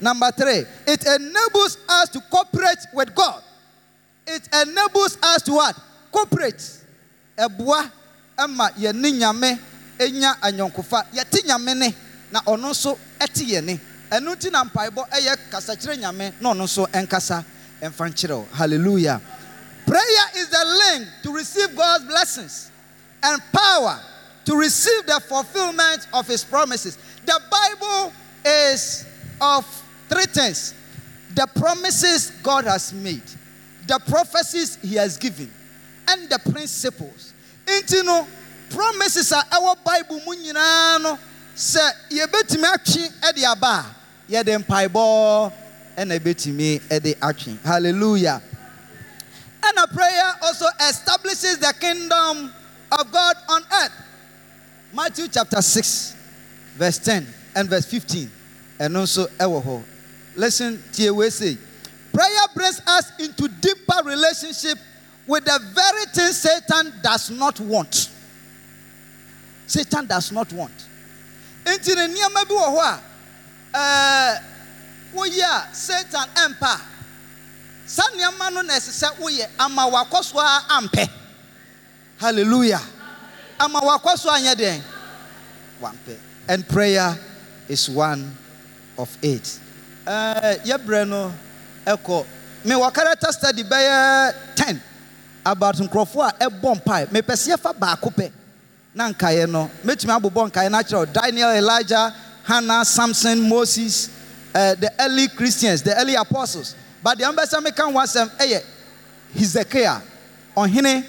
Number 0.00 0.30
three, 0.30 0.64
it 0.86 1.06
enables 1.06 1.76
us 1.86 2.08
to 2.08 2.20
cooperate 2.30 2.78
with 2.94 3.14
God. 3.14 3.42
It 4.26 4.48
enables 4.54 5.18
us 5.22 5.42
to 5.42 5.52
what? 5.52 5.78
Cooperate. 6.10 6.64
Ɛboa 7.36 7.90
ɛma 8.38 8.70
yɛne 8.72 9.12
nyame 9.20 9.58
enya 9.98 10.40
anyɔnkofa. 10.40 11.12
Yɛte 11.12 11.44
nyame 11.44 11.76
ne 11.76 11.94
na 12.32 12.40
ɔno 12.40 12.70
nso 12.70 12.98
ɛte 13.20 13.44
yɛn 13.44 13.64
ne. 13.64 13.78
Ɛno 14.10 14.34
nti 14.34 14.50
na 14.50 14.64
mpaebɔ 14.64 15.10
ɛyɛ 15.10 15.36
kasakyerɛ 15.50 15.98
nyame 16.00 16.32
na 16.40 16.54
ɔno 16.54 16.62
nso 16.62 16.86
ɛnkasa 16.86 17.44
ɛmfa. 17.82 18.46
Hallelujah. 18.52 19.20
Prayer 19.86 20.26
is 20.36 20.48
the 20.48 20.64
link 20.64 21.08
to 21.24 21.32
receive 21.34 21.74
God's 21.76 22.04
blessings 22.04 22.70
and 23.22 23.42
power 23.52 24.00
to 24.44 24.56
receive 24.56 25.06
the 25.06 25.20
fulfillment 25.20 26.06
of 26.12 26.26
His 26.26 26.44
promises. 26.44 26.98
The 27.24 27.40
Bible 27.50 28.12
is 28.44 29.06
of 29.40 29.66
three 30.08 30.26
things 30.26 30.74
the 31.34 31.46
promises 31.54 32.30
God 32.42 32.64
has 32.66 32.92
made, 32.92 33.22
the 33.86 33.98
prophecies 34.06 34.76
He 34.82 34.96
has 34.96 35.16
given, 35.16 35.50
and 36.08 36.28
the 36.28 36.38
principles. 36.50 37.32
Nti 37.66 38.04
no, 38.04 38.26
promises 38.70 39.32
a 39.32 39.36
ɛwɔ 39.36 39.76
Bible 39.84 40.20
mu 40.26 40.34
nyinaa 40.34 41.02
no, 41.02 41.18
sɛ 41.54 41.90
yɛbɛtumi 42.10 43.44
aba 43.44 43.96
ɛna 45.96 46.18
yɛbɛtumi 46.18 46.80
ɛde 46.88 47.16
atwe. 47.18 47.58
Hallelujah. 47.64 48.42
And 49.64 49.78
a 49.78 49.86
prayer 49.86 50.34
also 50.42 50.66
establishes 50.80 51.58
the 51.58 51.72
kingdom 51.78 52.52
of 52.90 53.12
God 53.12 53.36
on 53.48 53.62
earth. 53.72 53.92
Matthew 54.92 55.28
chapter 55.28 55.62
6, 55.62 56.16
verse 56.76 56.98
10 56.98 57.26
and 57.54 57.68
verse 57.68 57.86
15. 57.86 58.30
And 58.80 58.96
also, 58.96 59.26
ewoho. 59.26 59.82
Listen 60.34 60.82
to 60.92 61.02
your 61.02 61.14
way 61.14 61.30
say. 61.30 61.56
Prayer 62.12 62.28
brings 62.54 62.80
us 62.86 63.12
into 63.18 63.48
deeper 63.48 64.02
relationship 64.04 64.78
with 65.26 65.44
the 65.44 65.58
very 65.72 66.04
thing 66.06 66.32
Satan 66.32 66.92
does 67.02 67.30
not 67.30 67.60
want. 67.60 68.10
Satan 69.66 70.06
does 70.06 70.32
not 70.32 70.52
want. 70.52 70.72
Nti 71.64 71.94
ne 71.94 72.08
nneɛma 72.08 72.48
bi 72.48 73.00
a 73.74 74.40
woyɛ 75.14 75.42
a 75.42 75.74
Satan 75.74 76.28
ɛmpa 76.34 76.80
saa 77.86 78.08
nneɛma 78.14 78.52
no 78.52 78.62
na 78.62 78.74
ɛsɛ 78.74 78.90
sɛ 79.02 79.16
woyɛ 79.18 79.46
ama 79.58 79.82
wakɔ 79.90 80.22
so 80.24 80.38
a 80.38 80.64
ampɛ. 80.70 81.08
Hallelujah. 82.18 82.80
Ama 83.60 83.80
wakɔ 83.80 84.16
so 84.18 84.30
anyɛ 84.30 84.56
den 84.56 84.82
wampɛ. 85.80 86.16
And 86.48 86.66
prayer 86.68 87.18
is 87.68 87.88
one 87.90 88.36
of 88.98 89.16
it. 89.22 89.58
Ɛɛ 90.06 90.64
yɛbrɛ 90.64 91.08
no 91.08 91.32
ɛkɔ. 91.86 92.26
Me 92.64 92.72
wɔ 92.74 92.94
character 92.94 93.32
study 93.32 93.64
bɛyɛ 93.64 94.34
ten. 94.56 94.80
About 95.44 95.74
nkurɔfoɔ 95.76 96.28
a 96.40 96.48
ɛbɔ 96.50 96.82
mpae. 96.82 97.06
Mepɛ 97.08 97.34
sɛ 97.34 97.56
yɛfa 97.56 97.74
baako 97.78 98.10
pɛ. 98.14 98.30
Na 98.94 99.08
nkaeɛ 99.10 99.48
no 99.48 99.70
mɛtumi 99.84 100.20
abobɔ 100.20 100.50
nkaeɛ 100.50 100.70
no 100.70 100.78
akyerɛ 100.78 101.12
daniel 101.12 101.50
elijah 101.56 102.14
hannah 102.44 102.84
samson 102.84 103.40
moses 103.48 104.10
uh, 104.54 104.74
the 104.74 104.92
early 105.00 105.28
christians 105.28 105.82
the 105.82 105.96
early 105.98 106.14
apostles. 106.14 106.74
But 107.02 107.18
deɛ 107.18 107.32
mbɛsɛ 107.34 107.60
meka 107.62 107.82
ho 107.82 107.98
asɛm 107.98 108.30
ɛyɛ 108.38 108.62
hezekiah. 109.34 110.00
Ɔhene 110.56 111.04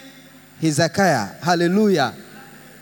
hezekiah. 0.59 1.35
Hallelujah. 1.41 2.13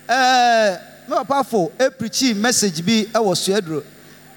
Eh, 0.08 0.14
ɛɛ 0.14 0.76
eh, 0.76 0.80
me 1.10 1.16
papa 1.16 1.44
fo 1.44 1.72
eprikyi 1.78 2.36
message 2.36 2.86
bi 2.86 3.06
ɛwɔ 3.12 3.36
suaduro 3.36 3.84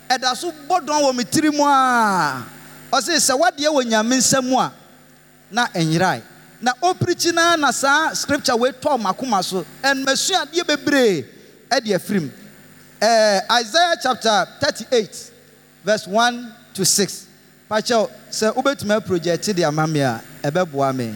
ɛda 0.09 0.37
so 0.37 0.51
bɔ 0.51 0.81
dɔn 0.87 1.03
wɔ 1.05 1.15
me 1.17 1.25
tiri 1.25 1.51
mu 1.53 1.65
a 1.65 2.45
ɔse 2.93 3.15
sɛ 3.17 3.39
wadeɛ 3.39 3.69
wɔ 3.69 3.85
nyame 3.85 4.17
nsɛm 4.19 4.53
a 4.61 4.73
na 5.51 5.67
ɛnyerae 5.69 6.23
na 6.61 6.73
oh, 6.83 6.95
ɔpirikyi 6.95 7.33
na 7.35 7.57
na 7.57 7.71
saa 7.71 8.13
scripture 8.15 8.57
wei 8.57 8.71
tɔɔ 8.73 9.01
makoma 9.01 9.45
so. 9.45 9.65
Ɛnmasua 9.83 10.47
adeɛ 10.47 10.65
bebree 10.67 11.25
ɛde 11.71 11.95
afirim 11.95 12.31
ɛɛ 13.01 13.43
isaiah 13.61 13.97
chapter 14.03 14.49
thirty 14.61 14.87
eight 14.91 15.31
verse 15.85 16.07
one 16.07 16.55
to 16.73 16.85
six. 16.85 17.27
Pakyɛw 17.71 18.11
sɛ 18.31 18.55
wobɛtumi 18.55 19.01
aprojɛte 19.01 19.55
de 19.55 19.65
ama 19.65 19.87
me 19.87 20.01
a 20.01 20.23
ɛbɛboa 20.43 20.95
me. 20.97 21.15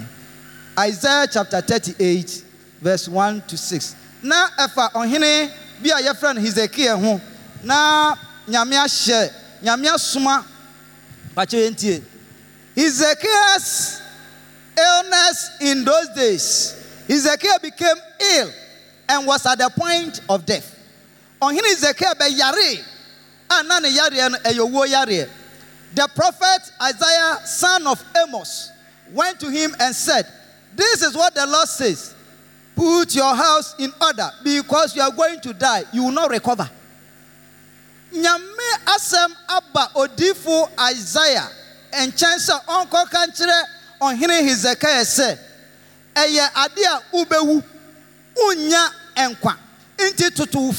Isaiah 0.79 1.27
chapter 1.31 1.61
thirty 1.61 1.95
eight 1.99 2.45
verse 2.81 3.09
one 3.09 3.43
to 3.49 3.57
six. 3.57 3.97
Na 4.23 4.49
ɛfa 4.51 4.93
ɔhene 4.93 5.51
bi 5.83 5.91
a 5.91 6.03
yɛfrɛ 6.03 6.35
no 6.35 6.97
ho. 6.97 7.21
Na 7.65 8.15
nyame 8.47 8.75
ahyɛ 8.75 9.33
nyame 9.63 9.95
asoma. 9.95 10.45
Pakyɛw 11.35 11.71
yɛntie 11.71 12.03
hezekiah's 12.77 14.01
illness 14.77 15.51
in 15.61 15.85
those 15.85 16.09
days 16.15 16.75
hezekiah 17.09 17.59
became 17.61 17.97
ill 18.37 18.51
and 19.09 19.27
was 19.27 19.45
at 19.47 19.59
the 19.59 19.69
point 19.71 20.21
of 20.29 20.47
death. 20.47 20.77
Ɔhene 21.43 21.65
hezekiah 21.65 22.15
bɛyare 22.15 22.85
yareɛ 23.51 25.11
eh, 25.11 25.27
the 25.95 26.09
prophet 26.15 26.73
isaiah 26.83 27.41
son 27.47 27.87
of 27.87 28.03
amos 28.23 28.71
went 29.13 29.41
to 29.41 29.51
him 29.51 29.75
and 29.81 29.95
said 29.95 30.27
this 30.75 31.03
is 31.03 31.15
what 31.15 31.35
the 31.35 31.47
lord 31.47 31.67
says. 31.67 32.15
Put 32.77 33.13
your 33.17 33.35
house 33.35 33.75
in 33.81 33.93
order. 34.01 34.31
Because 34.45 34.95
you 34.95 35.03
are 35.03 35.11
going 35.11 35.41
to 35.41 35.53
die 35.53 35.83
you 35.93 36.05
will 36.05 36.13
not 36.13 36.31
recover. 36.31 36.71
Nyame 38.15 38.69
asɛm 38.87 39.35
aba 39.49 39.91
odifo 39.97 40.69
isaiah 40.79 41.49
nkyɛn 41.93 42.39
sɛ 42.39 42.65
ɔnkɔka 42.65 43.27
nkyerɛ 43.27 43.63
ɔhene 44.01 44.43
hezekiah 44.49 45.05
sɛ 45.05 45.39
ɛyɛ 46.15 46.51
ade 46.65 46.85
a 46.85 47.03
wobɛwu 47.13 47.63
wonnya 48.37 48.91
nkwa 49.17 49.57
nti 49.99 50.35
toto 50.35 50.59
wo 50.61 50.73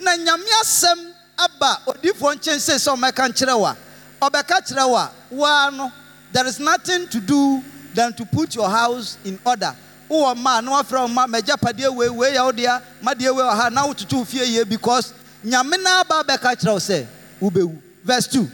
na 0.00 0.16
nyame 0.16 0.46
asɛm 0.62 1.07
aba 1.38 1.80
odifoɔ 1.86 2.34
nkyɛn 2.36 2.58
sɛ 2.58 2.74
sɛ 2.78 2.96
ɔmɛka 2.96 3.28
nkyerɛ 3.30 3.58
wo 3.58 3.66
a 3.66 3.76
ɔbɛka 4.20 4.66
kyerɛ 4.66 4.88
wo 5.30 5.44
a 5.46 5.70
no 5.70 5.92
there 6.32 6.46
is 6.46 6.58
nothing 6.58 7.06
to 7.08 7.20
do 7.20 7.62
than 7.94 8.12
to 8.12 8.24
put 8.26 8.54
your 8.54 8.68
house 8.68 9.16
in 9.24 9.38
order 9.44 9.74
wowɔ 10.10 10.34
mma 10.36 10.62
na 10.64 10.82
wafrɛ 10.82 11.00
wo 11.02 11.08
ma 11.08 11.26
magyapadeɛ 11.26 11.94
wei 11.94 12.08
wei 12.08 12.32
yɛ 12.34 12.44
wo 12.44 12.52
dea 12.52 12.80
madeɛ 13.02 13.34
wei 13.34 13.42
wɔ 13.44 13.56
ha 13.56 13.68
na 13.68 13.86
wo 13.86 14.24
fie 14.24 14.44
yie 14.44 14.64
because 14.64 15.14
nyame 15.44 15.82
no 15.82 16.00
aba 16.00 16.24
bɛka 16.24 16.56
kyerɛ 16.56 16.72
wo 16.72 16.78
sɛ 16.78 17.06
wobɛwu 17.40 17.82
verse 18.04 18.26
2 18.26 18.50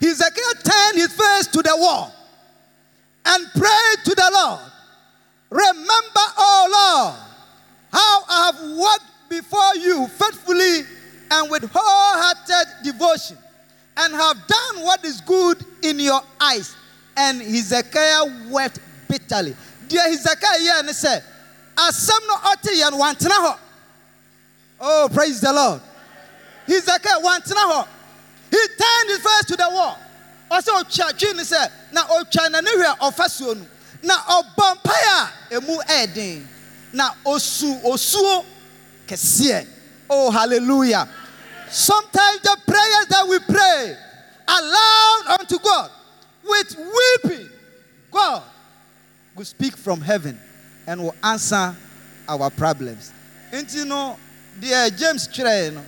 Hezekiah 0.00 0.62
turned 0.64 0.98
his 0.98 1.12
face 1.12 1.46
to 1.48 1.62
the 1.62 1.76
wall 1.76 2.14
and 3.26 3.46
prayed 3.52 4.04
to 4.04 4.14
the 4.14 4.30
Lord. 4.32 4.60
Remember, 5.50 6.26
O 6.38 6.68
Lord, 6.72 7.14
how 7.92 8.22
I 8.28 8.46
have 8.46 8.78
walked 8.78 9.04
before 9.28 9.76
you 9.76 10.06
faithfully 10.08 10.86
and 11.30 11.50
with 11.50 11.70
wholehearted 11.72 12.84
devotion, 12.84 13.38
and 13.96 14.14
have 14.14 14.36
done 14.46 14.84
what 14.84 15.04
is 15.04 15.20
good 15.20 15.64
in 15.82 15.98
your 16.00 16.20
eyes. 16.40 16.74
And 17.16 17.40
Hezekiah 17.40 18.48
wept 18.50 18.80
bitterly. 19.08 19.54
Dear 19.88 20.02
Hezekiah, 20.02 20.58
yeah, 20.60 20.78
and 20.78 20.88
he 20.88 20.94
said, 20.94 21.22
Asem 21.76 22.18
no 22.26 22.34
ɔte 22.34 22.72
yɛn 22.72 22.92
wantena 22.92 23.36
hɔ. 23.46 23.58
Oh, 24.80 25.08
praise 25.12 25.40
the 25.40 25.52
Lord. 25.52 25.80
Hezekiah 26.66 27.20
wantena 27.20 27.64
hɔ. 27.72 27.88
He 28.50 28.56
turned 28.56 29.08
his 29.10 29.18
face 29.18 29.44
to 29.46 29.56
the 29.56 29.68
wall. 29.70 29.98
Ɔsɛ 30.50 30.82
ɔtwa 30.82 31.18
twi 31.18 31.32
ne 31.34 31.42
sɛ 31.42 31.70
na 31.92 32.02
ɔtwa 32.04 32.48
n'ani 32.50 32.70
hwɛ 32.70 32.98
ɔfasuo 32.98 33.56
no. 33.56 33.66
Na 34.02 34.14
ɔbɔ 34.16 34.82
mpaeɛ 34.82 35.30
a 35.50 35.56
emu 35.56 35.78
ɛyɛ. 35.78 36.46
Na 36.92 37.10
osu 37.24 37.82
osuo 37.84 38.44
kɛseɛ. 39.06 39.66
Oh 40.08 40.30
hallelujah. 40.30 41.08
Sometimes 41.70 42.40
the 42.40 42.56
prayers 42.66 43.06
that 43.08 43.28
we 43.28 43.38
pray 43.40 43.96
aloud 44.48 45.38
unto 45.38 45.58
God 45.58 45.90
with 46.44 46.76
weeping, 46.76 47.48
God 48.10 48.42
will 49.36 49.44
speak 49.44 49.76
from 49.76 50.00
heaven 50.00 50.38
and 50.86 51.02
will 51.02 51.14
answer 51.22 51.76
our 52.28 52.50
problems. 52.50 53.12
And 53.52 53.72
you 53.72 53.84
know, 53.84 54.18
deɛ 54.58 54.98
James 54.98 55.28
Train, 55.28 55.78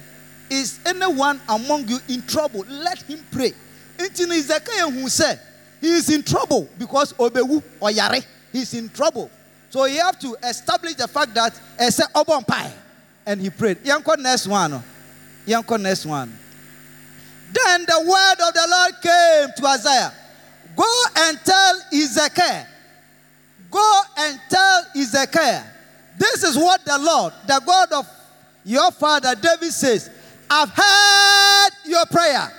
is 0.48 0.78
anyone 0.86 1.40
among 1.48 1.88
you 1.88 1.98
in 2.08 2.22
trouble? 2.22 2.64
Let 2.68 3.02
him 3.02 3.24
pray. 3.30 3.52
Nti 3.98 4.28
no, 4.28 4.34
Ezekiel 4.34 4.90
hu 4.90 5.06
sɛ 5.06 5.38
he 5.80 5.88
is 5.88 6.08
in 6.10 6.22
trouble 6.22 6.68
because 6.78 7.12
obewu 7.14 7.60
ɔyare. 7.80 8.24
He 8.52 8.62
is 8.62 8.72
in 8.74 8.88
trouble. 8.90 9.28
So 9.72 9.86
you 9.86 10.00
have 10.02 10.18
to 10.18 10.36
establish 10.44 10.96
the 10.96 11.08
fact 11.08 11.32
that 11.32 11.58
ɛsɛ 11.78 12.12
ɔbɔ 12.12 12.44
mpae 12.44 12.72
and 13.24 13.40
he 13.40 13.48
prayed. 13.48 13.82
Yɛnkɔ 13.82 14.18
next 14.18 14.46
one. 14.46 14.74
Oh. 14.74 14.76
no. 14.76 14.84
Yɛnkɔ 15.62 15.80
next 15.80 16.04
one. 16.04 16.38
Then 17.50 17.86
the 17.86 18.00
word 18.00 18.48
of 18.48 18.52
the 18.52 18.66
Lord 18.70 18.92
came 19.00 19.48
to 19.56 19.66
Isaiah. 19.66 20.12
Go 20.76 21.04
and 21.16 21.38
tell 21.42 21.80
Ezekiel. 21.90 22.66
Go 23.70 24.00
and 24.18 24.38
tell 24.50 24.84
Ezekiel. 24.94 25.64
This 26.18 26.44
is 26.44 26.58
what 26.58 26.84
the 26.84 26.98
Lord, 26.98 27.32
the 27.46 27.58
God 27.64 27.92
of 27.92 28.06
your 28.64 28.90
father 28.90 29.34
David 29.34 29.72
says. 29.72 30.10
I've 30.50 30.68
heard 30.68 31.70
your 31.86 32.04
prayer. 32.10 32.52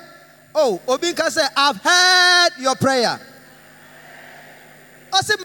Oh, 0.56 0.82
Obinka 0.88 1.30
said, 1.30 1.50
I've 1.56 1.78
heard 1.78 2.50
your 2.60 2.76
prayer. 2.76 3.20
I 5.14 5.22
said, 5.22 5.38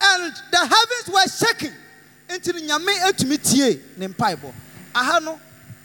And 0.00 0.32
the 0.50 0.58
heavens 0.58 1.08
were 1.08 1.28
shaking. 1.28 1.74
Nti 2.28 2.52
nyame 2.68 2.98
atumi 3.04 3.38
tie 3.42 3.80
ne 3.96 4.06
mpaebɔ. 4.08 4.52
Aha 4.94 5.18
no, 5.20 5.40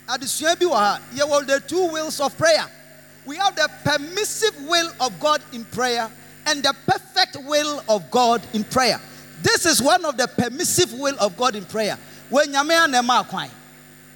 adesua 0.07 0.55
bi 0.59 0.65
wɔ 0.65 0.75
ha. 0.75 0.99
The 1.11 1.63
two 1.67 1.87
wills 1.91 2.19
of 2.19 2.37
prayer. 2.37 2.65
We 3.25 3.37
have 3.37 3.55
the 3.55 3.69
permissive 3.83 4.55
will 4.67 4.91
of 4.99 5.19
God 5.19 5.41
in 5.53 5.63
prayer 5.65 6.11
and 6.45 6.61
the 6.61 6.73
perfect 6.85 7.37
will 7.45 7.81
of 7.87 8.11
God 8.11 8.41
in 8.53 8.63
prayer. 8.65 8.99
This 9.41 9.65
is 9.65 9.81
one 9.81 10.03
of 10.05 10.17
the 10.17 10.27
permissive 10.27 10.93
will 10.93 11.17
of 11.19 11.37
God 11.37 11.55
in 11.55 11.65
prayer. 11.65 11.97
When 12.29 12.51
nyame 12.51 12.71
anema 12.83 13.23
akwan, 13.23 13.49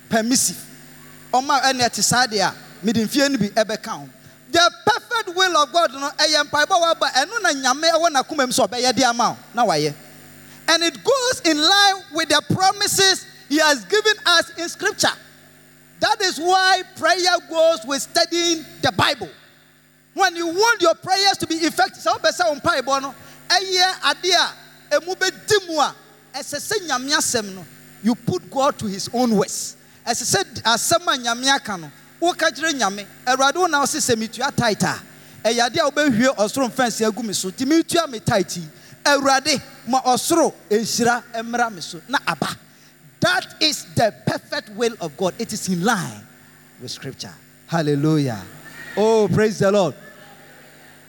permissive. 0.09 0.63
Ɔma 1.33 1.61
ɛna 1.61 1.81
ɛte 1.89 2.01
saa 2.03 2.27
deɛ 2.27 2.53
no 2.83 3.37
bi. 3.37 3.49
The 4.51 4.71
perfect 4.85 5.35
will 5.35 5.57
of 5.57 5.71
God 5.73 5.91
eh, 6.19 6.43
wayɛ. 9.65 9.93
And 10.69 10.83
it 10.83 11.03
goes 11.03 11.41
in 11.45 11.57
line 11.57 11.95
with 12.13 12.29
the 12.29 12.41
promises 12.53 13.25
he 13.49 13.57
has 13.57 13.85
given 13.85 14.13
us 14.25 14.51
in 14.57 14.67
scripture. 14.69 15.13
That 15.99 16.21
is 16.21 16.37
why 16.37 16.81
prayer 16.95 17.37
goes 17.49 17.79
with 17.85 18.01
studying 18.01 18.65
the 18.81 18.91
Bible. 18.91 19.29
When 20.13 20.35
you 20.35 20.47
want 20.47 20.81
your 20.81 20.95
prayers 20.95 21.37
to 21.37 21.47
be 21.47 21.55
effective, 21.55 22.03
sɛ 22.03 22.17
wopɛ 22.17 22.31
sɛ 22.31 22.49
wo 22.49 22.55
mpaebɔ 22.59 23.01
no 23.01 23.15
ɛyɛ 23.49 23.93
adeɛ 24.01 24.35
a 24.91 24.99
ɛmu 24.99 25.15
bɛdi 25.15 25.67
mu 25.67 25.79
a 25.79 25.95
you 28.03 28.13
put 28.15 28.49
God 28.51 28.77
to 28.79 28.85
his 28.85 29.09
own 29.13 29.35
words. 29.35 29.75
Ɛsɛ 30.05 30.35
sɛ 30.35 30.61
asɛm 30.61 31.07
a 31.07 31.17
nyame 31.17 31.47
aka 31.55 31.77
no 31.77 31.91
woka 32.21 32.51
kyerɛ 32.51 32.73
nyame 32.73 33.05
awurade 33.25 33.55
wo 33.55 33.67
na 33.67 33.83
sɛ 33.99 34.15
metua 34.15 34.51
a 35.79 35.91
wobɛhwie 35.91 36.35
ɔsoro 36.35 36.69
mfɛnse 36.69 37.05
agu 37.07 37.23
me 37.23 37.33
so 37.33 37.49
nti 37.49 37.65
metua 37.65 38.09
me 38.09 38.19
awurade 39.05 39.61
ma 39.87 40.01
ɔsoro 40.01 40.53
mmra 40.69 41.73
me 41.73 41.81
so 41.81 42.01
na 42.07 42.19
aba 42.27 42.57
that 43.19 43.55
is 43.59 43.85
the 43.95 44.13
perfect 44.25 44.69
will 44.71 44.95
of 45.01 45.17
God. 45.17 45.33
It 45.39 45.51
is 45.53 45.67
in 45.69 45.83
line 45.83 46.21
with 46.81 46.91
scripture. 46.91 47.33
Hallelujah. 47.65 48.41
Oh, 48.95 49.27
praise 49.31 49.59
the 49.59 49.71
Lord. 49.71 49.95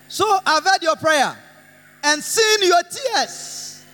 So 0.08 0.24
I've 0.44 0.64
heard 0.64 0.82
your 0.82 0.96
prayer 0.96 1.36
and 2.02 2.22
seen 2.22 2.66
your 2.68 2.82
tears. 2.82 3.84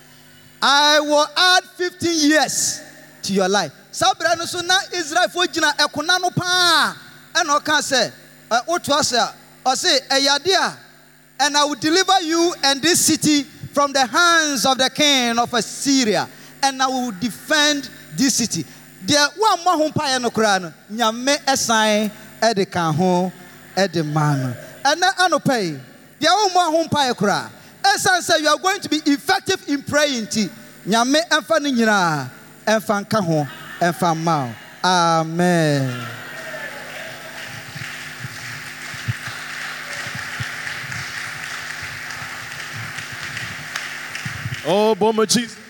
I 0.61 0.99
will 1.01 1.27
add 1.35 1.63
15 1.75 2.29
years 2.29 2.81
to 3.23 3.33
your 3.33 3.49
life. 3.49 3.73
Sabra 3.95 4.35
no 4.35 4.43
so 4.45 4.59
na 4.59 4.75
Israel 4.91 5.29
fo 5.29 5.45
gyina 5.47 5.71
ɛkona 5.77 6.19
no 6.19 6.29
paa 6.29 6.93
ɛna 7.33 7.57
ɔka 7.59 7.77
sɛ 7.79 8.11
ɛ, 8.51 8.65
wotoa 8.67 8.99
sɛ 8.99 9.31
ɔse 9.65 10.07
ɛyɛ 10.09 10.35
ade 10.35 10.51
a 10.53 10.77
and 11.39 11.55
I 11.55 11.63
will 11.63 11.75
deliver 11.75 12.19
you 12.21 12.53
and 12.63 12.81
this 12.81 12.99
city 13.05 13.43
from 13.71 13.93
the 13.93 14.05
hands 14.05 14.65
of 14.65 14.77
the 14.77 14.89
king 14.89 15.37
of 15.39 15.53
Assyria, 15.53 16.27
and 16.63 16.81
I 16.81 16.87
will 16.87 17.11
defend 17.11 17.89
this 18.17 18.35
city. 18.35 18.65
Deɛ 19.05 19.29
woammɔ 19.37 19.65
ho 19.77 19.89
mpaeɛ 19.89 20.21
no 20.21 20.29
koraa 20.29 20.61
no, 20.61 20.73
nyame 20.91 21.37
ɛsan 21.45 22.11
ɛde 22.41 22.69
ka 22.69 22.91
ho 22.91 23.31
ɛde 23.77 24.05
ma 24.13 24.35
no. 24.35 24.53
Ɛnɛ 24.83 25.15
anɔpa 25.15 25.61
yi, 25.63 25.79
deɛ 26.19 26.49
wommɔ 26.49 26.71
ho 26.71 26.83
mpaeɛ 26.83 27.15
koraa, 27.15 27.49
ɛsan 27.83 28.19
sɛ 28.19 28.41
you 28.41 28.47
are 28.49 28.57
going 28.57 28.79
to 28.81 28.89
be 28.89 28.97
effective 29.05 29.63
in 29.69 29.81
praying 29.83 30.25
nti, 30.27 30.49
nyame 30.85 31.15
ɛmfa 31.29 31.61
no 31.61 31.69
nyinaa 31.69 32.29
ɛmfa 32.67 33.05
nka 33.05 33.23
ho 33.23 33.47
ɛmfa 33.81 34.15
mma 34.15 34.35
wo. 34.45 34.53
amen 34.83 36.07
Oh, 44.67 44.95
Boma 44.95 45.27
Jesus. 45.27 45.64